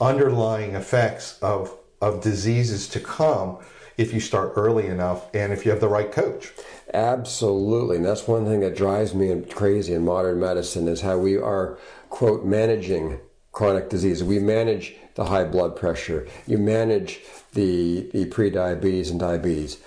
underlying 0.00 0.74
effects 0.74 1.38
of 1.40 1.74
of 2.02 2.22
diseases 2.22 2.86
to 2.88 3.00
come 3.00 3.56
if 3.96 4.12
you 4.12 4.20
start 4.20 4.52
early 4.56 4.86
enough 4.86 5.34
and 5.34 5.52
if 5.52 5.64
you 5.64 5.70
have 5.70 5.80
the 5.80 5.88
right 5.88 6.12
coach. 6.12 6.52
Absolutely. 6.94 7.96
And 7.96 8.04
that's 8.04 8.28
one 8.28 8.46
thing 8.46 8.60
that 8.60 8.76
drives 8.76 9.14
me 9.14 9.42
crazy 9.50 9.94
in 9.94 10.04
modern 10.04 10.38
medicine 10.38 10.86
is 10.86 11.00
how 11.00 11.18
we 11.18 11.36
are, 11.36 11.76
quote, 12.08 12.44
managing 12.44 13.18
chronic 13.50 13.90
disease. 13.90 14.22
We 14.22 14.38
manage 14.38 14.94
the 15.16 15.24
high 15.24 15.42
blood 15.42 15.74
pressure. 15.74 16.28
You 16.46 16.58
manage 16.58 17.20
the, 17.52 18.08
the 18.12 18.26
prediabetes 18.26 19.10
and 19.10 19.18
diabetes. 19.18 19.78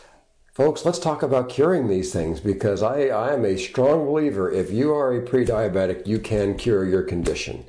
Folks, 0.51 0.83
let's 0.83 0.99
talk 0.99 1.23
about 1.23 1.47
curing 1.47 1.87
these 1.87 2.11
things 2.11 2.41
because 2.41 2.83
I, 2.83 3.07
I 3.07 3.33
am 3.33 3.45
a 3.45 3.57
strong 3.57 4.05
believer 4.05 4.51
if 4.51 4.71
you 4.71 4.93
are 4.93 5.15
a 5.15 5.21
pre-diabetic, 5.21 6.07
you 6.07 6.19
can 6.19 6.57
cure 6.57 6.83
your 6.83 7.03
condition. 7.03 7.63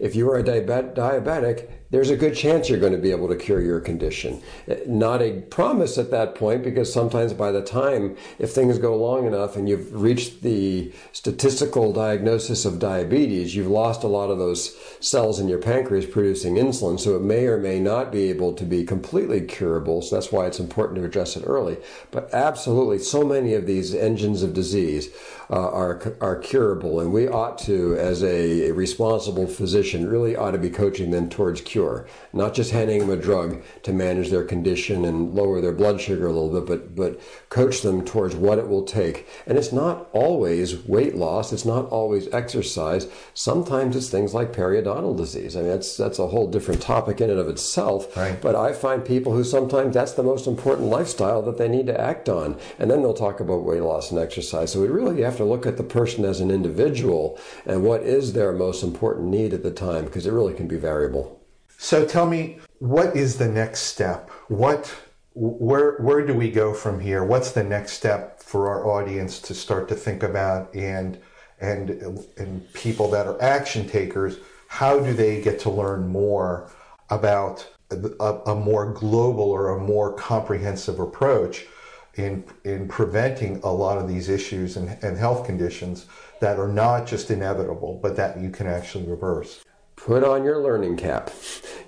If 0.00 0.16
you 0.16 0.28
are 0.30 0.38
a 0.38 0.42
diabetic, 0.42 1.70
there's 1.92 2.10
a 2.10 2.16
good 2.16 2.34
chance 2.34 2.68
you're 2.68 2.80
going 2.80 2.92
to 2.92 2.98
be 2.98 3.10
able 3.10 3.28
to 3.28 3.36
cure 3.36 3.60
your 3.60 3.78
condition. 3.78 4.42
Not 4.86 5.20
a 5.20 5.42
promise 5.42 5.98
at 5.98 6.10
that 6.10 6.34
point, 6.34 6.64
because 6.64 6.92
sometimes 6.92 7.34
by 7.34 7.52
the 7.52 7.62
time, 7.62 8.16
if 8.38 8.50
things 8.50 8.78
go 8.78 8.96
long 8.96 9.26
enough 9.26 9.56
and 9.56 9.68
you've 9.68 9.94
reached 9.94 10.40
the 10.40 10.90
statistical 11.12 11.92
diagnosis 11.92 12.64
of 12.64 12.78
diabetes, 12.78 13.54
you've 13.54 13.66
lost 13.66 14.02
a 14.04 14.08
lot 14.08 14.30
of 14.30 14.38
those 14.38 14.74
cells 15.00 15.38
in 15.38 15.48
your 15.48 15.58
pancreas 15.58 16.06
producing 16.06 16.54
insulin, 16.54 16.98
so 16.98 17.14
it 17.14 17.22
may 17.22 17.46
or 17.46 17.58
may 17.58 17.78
not 17.78 18.10
be 18.10 18.30
able 18.30 18.54
to 18.54 18.64
be 18.64 18.84
completely 18.84 19.42
curable. 19.42 20.00
So 20.00 20.16
that's 20.16 20.32
why 20.32 20.46
it's 20.46 20.60
important 20.60 20.98
to 20.98 21.04
address 21.04 21.36
it 21.36 21.44
early. 21.46 21.76
But 22.10 22.32
absolutely, 22.32 23.00
so 23.00 23.22
many 23.22 23.52
of 23.52 23.66
these 23.66 23.94
engines 23.94 24.42
of 24.42 24.54
disease 24.54 25.10
uh, 25.50 25.68
are, 25.70 26.16
are 26.22 26.36
curable, 26.36 27.00
and 27.00 27.12
we 27.12 27.28
ought 27.28 27.58
to, 27.58 27.96
as 27.96 28.22
a, 28.22 28.70
a 28.70 28.72
responsible 28.72 29.46
physician, 29.46 30.08
really 30.08 30.34
ought 30.34 30.52
to 30.52 30.58
be 30.58 30.70
coaching 30.70 31.10
them 31.10 31.28
towards 31.28 31.60
cure 31.60 31.81
cure, 31.82 32.06
not 32.32 32.54
just 32.54 32.70
handing 32.70 33.00
them 33.00 33.10
a 33.10 33.16
drug 33.16 33.62
to 33.82 33.92
manage 33.92 34.30
their 34.30 34.44
condition 34.44 35.04
and 35.04 35.34
lower 35.34 35.60
their 35.60 35.72
blood 35.72 36.00
sugar 36.00 36.26
a 36.26 36.32
little 36.32 36.60
bit, 36.60 36.66
but, 36.66 36.94
but 36.94 37.20
coach 37.48 37.82
them 37.82 38.04
towards 38.04 38.34
what 38.36 38.58
it 38.58 38.68
will 38.68 38.84
take. 38.84 39.26
And 39.46 39.58
it's 39.58 39.72
not 39.72 40.08
always 40.12 40.78
weight 40.86 41.14
loss, 41.16 41.52
it's 41.52 41.64
not 41.64 41.86
always 41.86 42.32
exercise. 42.32 43.08
Sometimes 43.34 43.96
it's 43.96 44.08
things 44.08 44.34
like 44.34 44.52
periodontal 44.52 45.16
disease. 45.16 45.56
I 45.56 45.60
mean, 45.60 45.70
that's, 45.70 45.96
that's 45.96 46.18
a 46.18 46.28
whole 46.28 46.48
different 46.50 46.80
topic 46.80 47.20
in 47.20 47.30
and 47.30 47.38
of 47.38 47.48
itself. 47.48 48.16
Right. 48.16 48.40
But 48.40 48.54
I 48.54 48.72
find 48.72 49.04
people 49.04 49.32
who 49.32 49.44
sometimes 49.44 49.94
that's 49.94 50.12
the 50.12 50.22
most 50.22 50.46
important 50.46 50.88
lifestyle 50.88 51.42
that 51.42 51.58
they 51.58 51.68
need 51.68 51.86
to 51.86 52.00
act 52.00 52.28
on. 52.28 52.58
And 52.78 52.90
then 52.90 53.02
they'll 53.02 53.14
talk 53.14 53.40
about 53.40 53.64
weight 53.64 53.82
loss 53.82 54.10
and 54.10 54.20
exercise. 54.20 54.72
So 54.72 54.80
we 54.80 54.88
really 54.88 55.22
have 55.22 55.36
to 55.38 55.44
look 55.44 55.66
at 55.66 55.76
the 55.76 55.82
person 55.82 56.24
as 56.24 56.40
an 56.40 56.50
individual 56.50 57.38
and 57.66 57.82
what 57.82 58.02
is 58.02 58.32
their 58.32 58.52
most 58.52 58.82
important 58.82 59.28
need 59.28 59.52
at 59.52 59.62
the 59.62 59.70
time 59.70 60.04
because 60.04 60.26
it 60.26 60.32
really 60.32 60.54
can 60.54 60.68
be 60.68 60.76
variable. 60.76 61.41
So 61.82 62.06
tell 62.06 62.26
me, 62.26 62.58
what 62.78 63.16
is 63.16 63.38
the 63.38 63.48
next 63.48 63.80
step? 63.80 64.30
What, 64.46 64.94
where, 65.34 65.96
where 65.96 66.24
do 66.24 66.32
we 66.32 66.48
go 66.48 66.72
from 66.72 67.00
here? 67.00 67.24
What's 67.24 67.50
the 67.50 67.64
next 67.64 67.94
step 67.94 68.40
for 68.40 68.68
our 68.68 68.86
audience 68.86 69.40
to 69.40 69.52
start 69.52 69.88
to 69.88 69.96
think 69.96 70.22
about 70.22 70.72
and, 70.76 71.18
and, 71.60 72.24
and 72.38 72.72
people 72.72 73.10
that 73.10 73.26
are 73.26 73.42
action 73.42 73.88
takers? 73.88 74.36
How 74.68 75.00
do 75.00 75.12
they 75.12 75.42
get 75.42 75.58
to 75.60 75.70
learn 75.70 76.06
more 76.06 76.70
about 77.10 77.68
a, 77.90 78.32
a 78.46 78.54
more 78.54 78.92
global 78.92 79.50
or 79.50 79.76
a 79.76 79.80
more 79.80 80.14
comprehensive 80.14 81.00
approach 81.00 81.66
in, 82.14 82.44
in 82.62 82.86
preventing 82.86 83.60
a 83.64 83.72
lot 83.72 83.98
of 83.98 84.06
these 84.06 84.28
issues 84.28 84.76
and, 84.76 85.02
and 85.02 85.18
health 85.18 85.44
conditions 85.44 86.06
that 86.38 86.60
are 86.60 86.68
not 86.68 87.08
just 87.08 87.32
inevitable, 87.32 87.98
but 88.00 88.14
that 88.14 88.38
you 88.38 88.50
can 88.50 88.68
actually 88.68 89.04
reverse? 89.04 89.64
Put 90.04 90.24
on 90.24 90.42
your 90.42 90.58
learning 90.58 90.96
cap. 90.96 91.30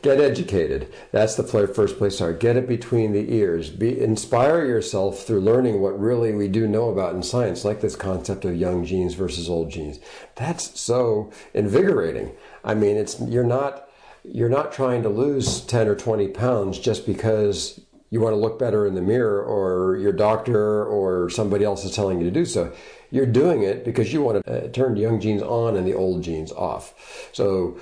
Get 0.00 0.20
educated. 0.20 0.92
That's 1.10 1.34
the 1.34 1.42
first 1.42 1.98
place 1.98 2.12
to 2.12 2.16
start. 2.16 2.38
Get 2.38 2.56
it 2.56 2.68
between 2.68 3.12
the 3.12 3.34
ears. 3.34 3.70
Be, 3.70 4.00
inspire 4.00 4.64
yourself 4.64 5.24
through 5.24 5.40
learning 5.40 5.80
what 5.80 5.98
really 5.98 6.32
we 6.32 6.46
do 6.46 6.68
know 6.68 6.90
about 6.90 7.16
in 7.16 7.24
science, 7.24 7.64
like 7.64 7.80
this 7.80 7.96
concept 7.96 8.44
of 8.44 8.54
young 8.54 8.84
genes 8.84 9.14
versus 9.14 9.48
old 9.48 9.72
genes. 9.72 9.98
That's 10.36 10.78
so 10.78 11.32
invigorating. 11.54 12.36
I 12.62 12.74
mean, 12.74 12.96
it's 12.96 13.18
you're 13.20 13.42
not 13.42 13.88
you're 14.22 14.48
not 14.48 14.70
trying 14.70 15.02
to 15.02 15.08
lose 15.08 15.62
10 15.62 15.88
or 15.88 15.96
20 15.96 16.28
pounds 16.28 16.78
just 16.78 17.06
because 17.06 17.80
you 18.10 18.20
want 18.20 18.32
to 18.32 18.38
look 18.38 18.60
better 18.60 18.86
in 18.86 18.94
the 18.94 19.02
mirror 19.02 19.42
or 19.42 19.96
your 19.96 20.12
doctor 20.12 20.84
or 20.84 21.28
somebody 21.30 21.64
else 21.64 21.84
is 21.84 21.92
telling 21.96 22.20
you 22.20 22.24
to 22.24 22.30
do 22.30 22.44
so. 22.44 22.72
You're 23.10 23.26
doing 23.26 23.64
it 23.64 23.84
because 23.84 24.12
you 24.12 24.22
want 24.22 24.44
to 24.44 24.66
uh, 24.66 24.68
turn 24.68 24.96
young 24.96 25.20
genes 25.20 25.42
on 25.42 25.76
and 25.76 25.84
the 25.84 25.94
old 25.94 26.22
genes 26.22 26.52
off. 26.52 26.94
So 27.32 27.76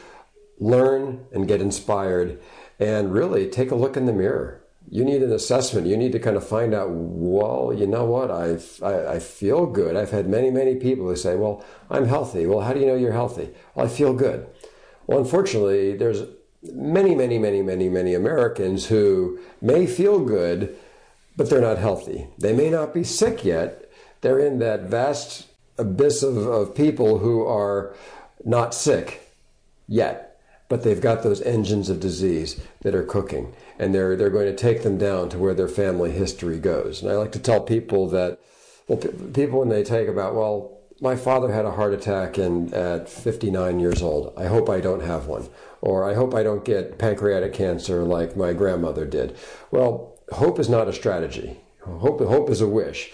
learn 0.63 1.27
and 1.33 1.49
get 1.49 1.61
inspired 1.61 2.41
and 2.79 3.13
really 3.13 3.49
take 3.49 3.71
a 3.71 3.75
look 3.75 3.97
in 3.97 4.07
the 4.07 4.13
mirror. 4.13 4.63
You 4.91 5.05
need 5.05 5.23
an 5.23 5.33
assessment. 5.33 5.87
You 5.87 5.97
need 5.97 6.13
to 6.13 6.19
kind 6.19 6.37
of 6.37 6.47
find 6.47 6.75
out, 6.75 6.89
well, 6.91 7.73
you 7.75 7.87
know 7.87 8.05
what? 8.05 8.31
I, 8.31 8.59
I, 8.85 9.15
I 9.15 9.19
feel 9.19 9.67
good. 9.67 9.97
I've 9.97 10.11
had 10.11 10.29
many, 10.29 10.51
many 10.51 10.77
people 10.77 11.07
who 11.07 11.17
say, 11.17 11.35
well, 11.35 11.65
I'm 11.91 12.07
healthy. 12.07 12.47
Well, 12.47 12.61
how 12.61 12.73
do 12.73 12.81
you 12.81 12.87
know 12.87 12.97
you're 12.97 13.13
healthy? 13.13 13.51
Well, 13.75 13.87
I 13.87 13.89
feel 13.89 14.13
good. 14.13 14.47
Well, 15.07 15.19
unfortunately, 15.19 15.97
there's 15.97 16.23
many, 16.63 17.15
many, 17.15 17.39
many, 17.39 17.63
many, 17.63 17.89
many 17.89 18.15
Americans 18.15 18.87
who 18.87 19.39
may 19.61 19.87
feel 19.87 20.25
good, 20.25 20.77
but 21.37 21.49
they're 21.49 21.61
not 21.61 21.79
healthy. 21.79 22.29
They 22.39 22.53
may 22.53 22.71
not 22.71 22.95
be 22.95 23.05
sick 23.05 23.45
yet. 23.45 23.91
They're 24.21 24.39
in 24.39 24.59
that 24.61 24.83
vast 24.83 25.49
abyss 25.79 26.23
of, 26.23 26.37
of 26.37 26.75
people 26.75 27.19
who 27.19 27.45
are 27.47 27.95
not 28.45 28.75
sick 28.75 29.33
yet 29.89 30.32
but 30.73 30.85
they've 30.85 31.03
got 31.03 31.23
those 31.23 31.43
engines 31.43 31.91
of 31.91 32.01
disease 32.01 32.59
that 32.81 32.95
are 32.95 33.05
cooking 33.05 33.55
and 33.79 33.95
they're 33.95 34.17
they're 34.17 34.31
going 34.31 34.47
to 34.47 34.57
take 34.57 34.83
them 34.83 34.97
down 34.97 35.29
to 35.29 35.37
where 35.37 35.53
their 35.53 35.69
family 35.69 36.11
history 36.11 36.59
goes 36.59 37.03
and 37.03 37.13
i 37.13 37.15
like 37.15 37.31
to 37.31 37.39
tell 37.39 37.61
people 37.61 38.09
that 38.09 38.41
well 38.89 38.97
p- 38.97 39.09
people 39.35 39.59
when 39.59 39.69
they 39.69 39.85
take 39.85 40.09
about 40.09 40.35
well 40.35 40.79
my 41.03 41.15
father 41.15 41.53
had 41.53 41.67
a 41.67 41.73
heart 41.73 41.93
attack 41.93 42.39
and 42.39 42.73
at 42.73 43.09
59 43.09 43.81
years 43.81 44.01
old. 44.01 44.33
I 44.37 44.47
hope 44.47 44.71
I 44.71 44.79
don't 44.79 45.03
have 45.03 45.27
one. 45.27 45.49
Or 45.81 46.09
I 46.09 46.15
hope 46.15 46.33
I 46.33 46.45
don't 46.45 46.65
get 46.65 46.97
pancreatic 46.97 47.53
cancer 47.53 48.05
like 48.05 48.37
my 48.37 48.53
grandmother 48.53 49.05
did. 49.05 49.37
Well, 49.73 50.17
hope 50.31 50.61
is 50.61 50.69
not 50.69 50.87
a 50.87 50.93
strategy. 50.93 51.59
Hope, 51.81 52.21
hope 52.21 52.49
is 52.49 52.61
a 52.61 52.69
wish. 52.69 53.11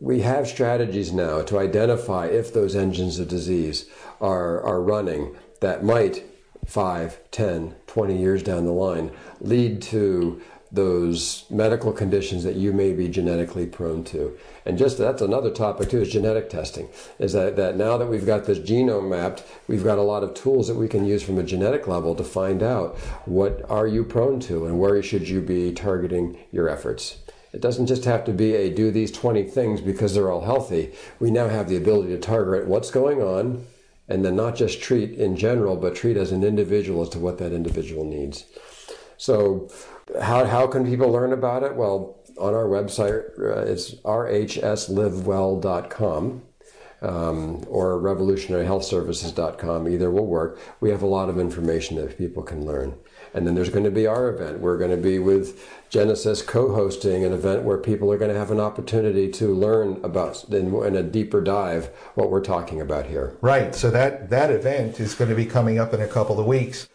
We 0.00 0.20
have 0.20 0.46
strategies 0.46 1.12
now 1.12 1.42
to 1.42 1.58
identify 1.58 2.26
if 2.26 2.54
those 2.54 2.76
engines 2.76 3.18
of 3.18 3.26
disease 3.26 3.90
are, 4.20 4.62
are 4.62 4.80
running 4.80 5.34
that 5.60 5.82
might 5.82 6.29
5, 6.70 7.18
10, 7.32 7.74
20 7.88 8.16
years 8.16 8.44
down 8.44 8.64
the 8.64 8.70
line 8.70 9.10
lead 9.40 9.82
to 9.82 10.40
those 10.70 11.44
medical 11.50 11.92
conditions 11.92 12.44
that 12.44 12.54
you 12.54 12.72
may 12.72 12.92
be 12.92 13.08
genetically 13.08 13.66
prone 13.66 14.04
to. 14.04 14.38
And 14.64 14.78
just 14.78 14.96
that's 14.96 15.20
another 15.20 15.50
topic 15.50 15.90
too 15.90 16.02
is 16.02 16.12
genetic 16.12 16.48
testing. 16.48 16.88
Is 17.18 17.32
that, 17.32 17.56
that 17.56 17.76
now 17.76 17.96
that 17.96 18.06
we've 18.06 18.24
got 18.24 18.44
this 18.44 18.60
genome 18.60 19.08
mapped, 19.08 19.42
we've 19.66 19.82
got 19.82 19.98
a 19.98 20.02
lot 20.02 20.22
of 20.22 20.34
tools 20.34 20.68
that 20.68 20.76
we 20.76 20.86
can 20.86 21.04
use 21.04 21.24
from 21.24 21.38
a 21.38 21.42
genetic 21.42 21.88
level 21.88 22.14
to 22.14 22.22
find 22.22 22.62
out 22.62 22.96
what 23.24 23.68
are 23.68 23.88
you 23.88 24.04
prone 24.04 24.38
to 24.40 24.66
and 24.66 24.78
where 24.78 25.02
should 25.02 25.28
you 25.28 25.40
be 25.40 25.72
targeting 25.72 26.38
your 26.52 26.68
efforts. 26.68 27.18
It 27.52 27.60
doesn't 27.60 27.86
just 27.86 28.04
have 28.04 28.24
to 28.26 28.32
be 28.32 28.54
a 28.54 28.72
do 28.72 28.92
these 28.92 29.10
20 29.10 29.42
things 29.42 29.80
because 29.80 30.14
they're 30.14 30.30
all 30.30 30.44
healthy. 30.44 30.92
We 31.18 31.32
now 31.32 31.48
have 31.48 31.68
the 31.68 31.76
ability 31.76 32.10
to 32.10 32.18
target 32.18 32.68
what's 32.68 32.92
going 32.92 33.20
on 33.20 33.66
and 34.10 34.22
then 34.24 34.36
not 34.36 34.56
just 34.56 34.82
treat 34.82 35.12
in 35.12 35.36
general, 35.36 35.76
but 35.76 35.94
treat 35.94 36.16
as 36.16 36.32
an 36.32 36.42
individual 36.42 37.02
as 37.02 37.10
to 37.10 37.20
what 37.20 37.38
that 37.38 37.52
individual 37.52 38.04
needs. 38.04 38.46
So, 39.16 39.70
how, 40.20 40.44
how 40.44 40.66
can 40.66 40.84
people 40.84 41.10
learn 41.10 41.32
about 41.32 41.62
it? 41.62 41.76
Well, 41.76 42.18
on 42.38 42.54
our 42.54 42.64
website, 42.64 43.38
uh, 43.38 43.60
it's 43.60 43.94
rhslivewell.com 43.94 46.42
um, 47.02 47.64
or 47.68 48.00
revolutionaryhealthservices.com. 48.00 49.88
Either 49.88 50.10
will 50.10 50.26
work. 50.26 50.58
We 50.80 50.90
have 50.90 51.02
a 51.02 51.06
lot 51.06 51.28
of 51.28 51.38
information 51.38 51.94
that 51.96 52.18
people 52.18 52.42
can 52.42 52.66
learn. 52.66 52.96
And 53.32 53.46
then 53.46 53.54
there's 53.54 53.68
going 53.68 53.84
to 53.84 53.90
be 53.90 54.06
our 54.06 54.28
event. 54.28 54.60
We're 54.60 54.78
going 54.78 54.90
to 54.90 54.96
be 54.96 55.18
with 55.18 55.62
Genesis 55.88 56.42
co-hosting 56.42 57.24
an 57.24 57.32
event 57.32 57.62
where 57.62 57.78
people 57.78 58.12
are 58.12 58.18
going 58.18 58.32
to 58.32 58.38
have 58.38 58.50
an 58.50 58.60
opportunity 58.60 59.30
to 59.32 59.54
learn 59.54 60.00
about 60.02 60.44
in, 60.50 60.74
in, 60.84 60.96
a 60.96 61.02
deeper 61.02 61.40
dive 61.40 61.86
what 62.14 62.30
we're 62.30 62.42
talking 62.42 62.80
about 62.80 63.06
here. 63.06 63.36
Right. 63.40 63.74
So 63.74 63.90
that 63.90 64.30
that 64.30 64.50
event 64.50 65.00
is 65.00 65.14
going 65.14 65.30
to 65.30 65.36
be 65.36 65.46
coming 65.46 65.78
up 65.78 65.94
in 65.94 66.00
a 66.00 66.08
couple 66.08 66.40
of 66.40 66.46
weeks, 66.46 66.88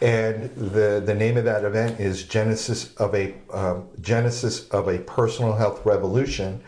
and 0.00 0.50
the 0.56 1.02
the 1.04 1.14
name 1.14 1.36
of 1.36 1.44
that 1.44 1.64
event 1.64 2.00
is 2.00 2.24
Genesis 2.24 2.94
of 2.94 3.14
a 3.14 3.34
um, 3.52 3.88
Genesis 4.00 4.68
of 4.68 4.88
a 4.88 4.98
Personal 4.98 5.54
Health 5.54 5.84
Revolution, 5.84 6.62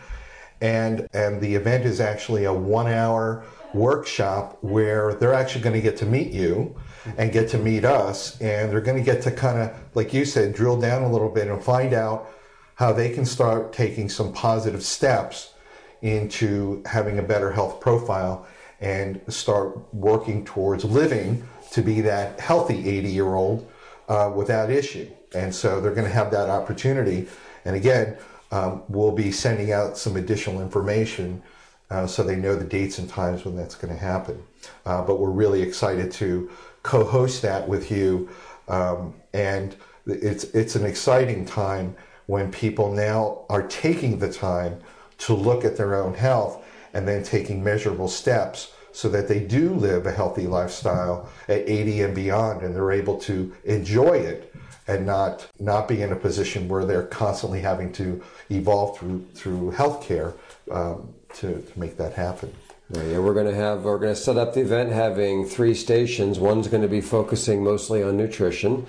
and 0.61 1.07
and 1.13 1.41
the 1.41 1.55
event 1.55 1.85
is 1.85 1.99
actually 1.99 2.45
a 2.45 2.53
one 2.53 2.87
hour 2.87 3.43
workshop 3.73 4.57
where 4.61 5.15
they're 5.15 5.33
actually 5.33 5.61
going 5.61 5.75
to 5.75 5.81
get 5.81 5.97
to 5.97 6.05
meet 6.05 6.31
you 6.31 6.75
and 7.17 7.31
get 7.31 7.49
to 7.49 7.57
meet 7.57 7.85
us. 7.85 8.39
And 8.41 8.71
they're 8.71 8.81
going 8.81 8.97
to 8.97 9.03
get 9.03 9.21
to 9.23 9.31
kind 9.31 9.59
of, 9.59 9.75
like 9.93 10.13
you 10.13 10.25
said, 10.25 10.53
drill 10.53 10.79
down 10.79 11.03
a 11.03 11.11
little 11.11 11.29
bit 11.29 11.47
and 11.47 11.61
find 11.61 11.93
out 11.93 12.29
how 12.75 12.91
they 12.91 13.09
can 13.09 13.25
start 13.25 13.73
taking 13.73 14.09
some 14.09 14.33
positive 14.33 14.83
steps 14.83 15.53
into 16.01 16.83
having 16.85 17.19
a 17.19 17.23
better 17.23 17.51
health 17.51 17.79
profile 17.79 18.45
and 18.81 19.21
start 19.29 19.77
working 19.93 20.43
towards 20.43 20.83
living 20.83 21.47
to 21.71 21.81
be 21.81 22.01
that 22.01 22.39
healthy 22.39 22.87
80 22.97 23.09
year 23.09 23.33
old 23.33 23.69
uh, 24.09 24.31
without 24.35 24.69
issue. 24.69 25.09
And 25.33 25.53
so 25.53 25.79
they're 25.79 25.93
going 25.93 26.07
to 26.07 26.13
have 26.13 26.31
that 26.31 26.49
opportunity. 26.49 27.27
And 27.65 27.75
again, 27.75 28.17
um, 28.51 28.83
we'll 28.87 29.13
be 29.13 29.31
sending 29.31 29.71
out 29.71 29.97
some 29.97 30.15
additional 30.15 30.61
information 30.61 31.41
uh, 31.89 32.05
so 32.05 32.23
they 32.23 32.35
know 32.35 32.55
the 32.55 32.65
dates 32.65 32.99
and 32.99 33.09
times 33.09 33.45
when 33.45 33.55
that's 33.55 33.75
going 33.75 33.93
to 33.93 33.99
happen. 33.99 34.43
Uh, 34.85 35.01
but 35.01 35.19
we're 35.19 35.29
really 35.29 35.61
excited 35.61 36.11
to 36.11 36.49
co-host 36.83 37.41
that 37.41 37.67
with 37.67 37.91
you, 37.91 38.29
um, 38.67 39.13
and 39.33 39.75
it's 40.05 40.43
it's 40.45 40.75
an 40.75 40.85
exciting 40.85 41.45
time 41.45 41.95
when 42.27 42.51
people 42.51 42.91
now 42.91 43.45
are 43.49 43.63
taking 43.67 44.19
the 44.19 44.31
time 44.31 44.79
to 45.17 45.33
look 45.33 45.65
at 45.65 45.77
their 45.77 45.95
own 45.95 46.13
health 46.13 46.63
and 46.93 47.07
then 47.07 47.23
taking 47.23 47.63
measurable 47.63 48.07
steps 48.07 48.73
so 48.91 49.09
that 49.09 49.27
they 49.27 49.39
do 49.39 49.73
live 49.73 50.05
a 50.05 50.11
healthy 50.11 50.45
lifestyle 50.45 51.27
at 51.47 51.67
80 51.67 52.01
and 52.03 52.15
beyond 52.15 52.61
and 52.61 52.75
they're 52.75 52.91
able 52.91 53.17
to 53.21 53.53
enjoy 53.65 54.13
it 54.13 54.53
and 54.87 55.05
not 55.05 55.47
not 55.59 55.87
be 55.87 56.01
in 56.01 56.11
a 56.11 56.15
position 56.15 56.67
where 56.67 56.85
they're 56.85 57.07
constantly 57.07 57.61
having 57.61 57.91
to 57.93 58.21
evolve 58.49 58.97
through 58.97 59.25
through 59.33 59.71
healthcare 59.71 60.33
um, 60.71 61.13
to, 61.33 61.61
to 61.61 61.79
make 61.79 61.97
that 61.97 62.13
happen. 62.13 62.53
Yeah, 62.95 63.17
we're 63.17 63.33
going 63.33 63.47
to 63.47 63.55
have 63.55 63.85
we're 63.85 63.97
going 63.97 64.13
to 64.13 64.19
set 64.19 64.37
up 64.37 64.53
the 64.53 64.61
event 64.61 64.91
having 64.91 65.45
three 65.45 65.73
stations. 65.73 66.37
One's 66.37 66.67
going 66.67 66.83
to 66.83 66.87
be 66.87 67.01
focusing 67.01 67.63
mostly 67.63 68.03
on 68.03 68.17
nutrition. 68.17 68.85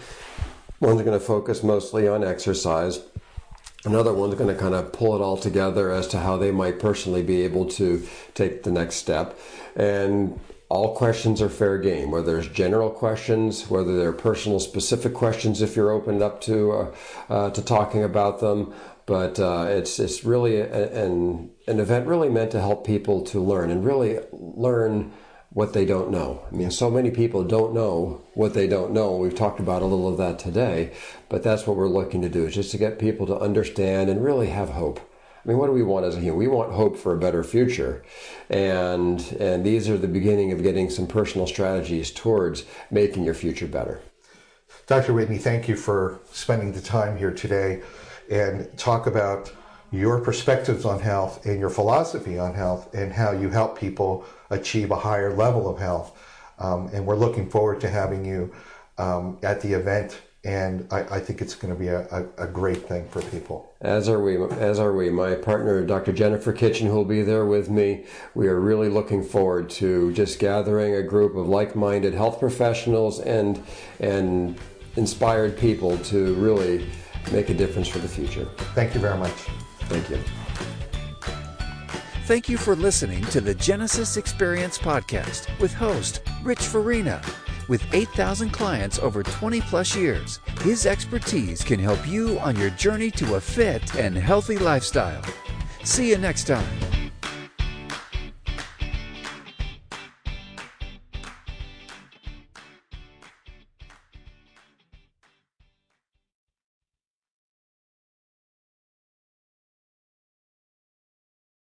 One's 0.78 1.00
going 1.00 1.18
to 1.18 1.24
focus 1.24 1.62
mostly 1.62 2.06
on 2.06 2.22
exercise. 2.22 3.00
Another 3.86 4.12
one's 4.12 4.34
going 4.34 4.54
to 4.54 4.60
kind 4.60 4.74
of 4.74 4.92
pull 4.92 5.16
it 5.16 5.22
all 5.22 5.38
together 5.38 5.90
as 5.90 6.06
to 6.08 6.18
how 6.18 6.36
they 6.36 6.50
might 6.50 6.78
personally 6.78 7.22
be 7.22 7.42
able 7.42 7.64
to 7.70 8.06
take 8.34 8.62
the 8.62 8.70
next 8.70 8.96
step. 8.96 9.38
And 9.74 10.38
all 10.68 10.94
questions 10.94 11.40
are 11.40 11.48
fair 11.48 11.78
game, 11.78 12.10
whether 12.10 12.34
there's 12.34 12.48
general 12.48 12.90
questions, 12.90 13.70
whether 13.70 13.96
they're 13.96 14.12
personal 14.12 14.60
specific 14.60 15.14
questions 15.14 15.62
if 15.62 15.76
you're 15.76 15.90
opened 15.90 16.20
up 16.20 16.42
to 16.42 16.72
uh, 16.72 16.94
uh, 17.30 17.50
to 17.50 17.62
talking 17.62 18.02
about 18.02 18.40
them, 18.40 18.74
but 19.06 19.38
uh, 19.38 19.66
it's 19.68 19.98
it's 19.98 20.24
really 20.24 20.56
a, 20.56 21.04
an 21.04 21.50
an 21.66 21.80
event 21.80 22.06
really 22.06 22.28
meant 22.28 22.50
to 22.52 22.60
help 22.60 22.86
people 22.86 23.22
to 23.22 23.40
learn 23.40 23.70
and 23.70 23.84
really 23.84 24.18
learn 24.32 25.12
what 25.50 25.72
they 25.72 25.84
don't 25.84 26.10
know. 26.10 26.44
I 26.50 26.54
mean, 26.54 26.70
so 26.72 26.90
many 26.90 27.12
people 27.12 27.44
don't 27.44 27.74
know 27.74 28.22
what 28.34 28.54
they 28.54 28.66
don't 28.66 28.92
know. 28.92 29.16
We've 29.16 29.34
talked 29.34 29.60
about 29.60 29.82
a 29.82 29.86
little 29.86 30.08
of 30.08 30.18
that 30.18 30.38
today, 30.38 30.92
but 31.28 31.44
that's 31.44 31.64
what 31.64 31.76
we're 31.76 31.88
looking 31.88 32.22
to 32.22 32.28
do 32.28 32.44
is 32.44 32.54
just 32.54 32.72
to 32.72 32.78
get 32.78 32.98
people 32.98 33.24
to 33.26 33.38
understand 33.38 34.10
and 34.10 34.24
really 34.24 34.48
have 34.48 34.70
hope. 34.70 34.98
I 35.44 35.48
mean, 35.48 35.58
what 35.58 35.66
do 35.66 35.72
we 35.72 35.82
want 35.82 36.06
as 36.06 36.16
a 36.16 36.20
human? 36.20 36.38
We 36.38 36.48
want 36.48 36.72
hope 36.72 36.96
for 36.96 37.14
a 37.14 37.18
better 37.18 37.44
future, 37.44 38.02
and 38.48 39.20
and 39.38 39.64
these 39.64 39.88
are 39.88 39.98
the 39.98 40.08
beginning 40.08 40.52
of 40.52 40.62
getting 40.62 40.88
some 40.88 41.06
personal 41.06 41.46
strategies 41.46 42.10
towards 42.10 42.64
making 42.90 43.24
your 43.24 43.34
future 43.34 43.66
better. 43.66 44.00
Dr. 44.86 45.14
Whitney, 45.14 45.38
thank 45.38 45.68
you 45.68 45.76
for 45.76 46.20
spending 46.32 46.72
the 46.72 46.80
time 46.80 47.16
here 47.16 47.30
today 47.30 47.82
and 48.30 48.76
talk 48.78 49.06
about 49.06 49.52
your 49.94 50.20
perspectives 50.20 50.84
on 50.84 50.98
health 51.00 51.46
and 51.46 51.60
your 51.60 51.70
philosophy 51.70 52.38
on 52.38 52.52
health 52.52 52.92
and 52.94 53.12
how 53.12 53.30
you 53.30 53.48
help 53.48 53.78
people 53.78 54.24
achieve 54.50 54.90
a 54.90 54.96
higher 54.96 55.34
level 55.34 55.68
of 55.68 55.78
health. 55.78 56.18
Um, 56.58 56.90
and 56.92 57.06
we're 57.06 57.16
looking 57.16 57.48
forward 57.48 57.80
to 57.82 57.88
having 57.88 58.24
you 58.24 58.52
um, 58.98 59.38
at 59.42 59.60
the 59.60 59.72
event. 59.72 60.20
And 60.44 60.86
I, 60.90 61.00
I 61.16 61.20
think 61.20 61.40
it's 61.40 61.54
going 61.54 61.72
to 61.72 61.78
be 61.78 61.88
a, 61.88 62.00
a, 62.10 62.44
a, 62.44 62.46
great 62.46 62.86
thing 62.86 63.08
for 63.08 63.22
people. 63.22 63.72
As 63.80 64.10
are 64.10 64.22
we. 64.22 64.36
As 64.36 64.78
are 64.78 64.92
we. 64.92 65.08
My 65.08 65.36
partner, 65.36 65.84
Dr. 65.86 66.12
Jennifer 66.12 66.52
Kitchen, 66.52 66.86
who 66.86 66.96
will 66.96 67.04
be 67.06 67.22
there 67.22 67.46
with 67.46 67.70
me. 67.70 68.04
We 68.34 68.48
are 68.48 68.60
really 68.60 68.90
looking 68.90 69.24
forward 69.24 69.70
to 69.70 70.12
just 70.12 70.38
gathering 70.38 70.96
a 70.96 71.02
group 71.02 71.34
of 71.34 71.48
like-minded 71.48 72.12
health 72.12 72.40
professionals 72.40 73.20
and 73.20 73.62
and 74.00 74.58
inspired 74.96 75.56
people 75.56 75.96
to 75.98 76.34
really 76.34 76.86
make 77.32 77.50
a 77.50 77.54
difference 77.54 77.88
for 77.88 77.98
the 77.98 78.08
future. 78.08 78.46
Thank 78.74 78.94
you 78.94 79.00
very 79.00 79.18
much. 79.18 79.32
Thank 79.82 80.10
you. 80.10 80.18
Thank 82.26 82.48
you 82.48 82.56
for 82.56 82.74
listening 82.74 83.22
to 83.26 83.40
the 83.42 83.54
Genesis 83.54 84.16
Experience 84.16 84.78
Podcast 84.78 85.46
with 85.60 85.74
host 85.74 86.22
Rich 86.42 86.62
Farina. 86.62 87.20
With 87.68 87.82
8,000 87.94 88.50
clients 88.50 88.98
over 88.98 89.22
20 89.22 89.60
plus 89.62 89.94
years, 89.94 90.40
his 90.62 90.86
expertise 90.86 91.62
can 91.62 91.78
help 91.78 92.06
you 92.06 92.38
on 92.40 92.56
your 92.56 92.70
journey 92.70 93.10
to 93.12 93.34
a 93.34 93.40
fit 93.40 93.94
and 93.96 94.16
healthy 94.16 94.58
lifestyle. 94.58 95.22
See 95.82 96.10
you 96.10 96.18
next 96.18 96.46
time. 96.46 97.03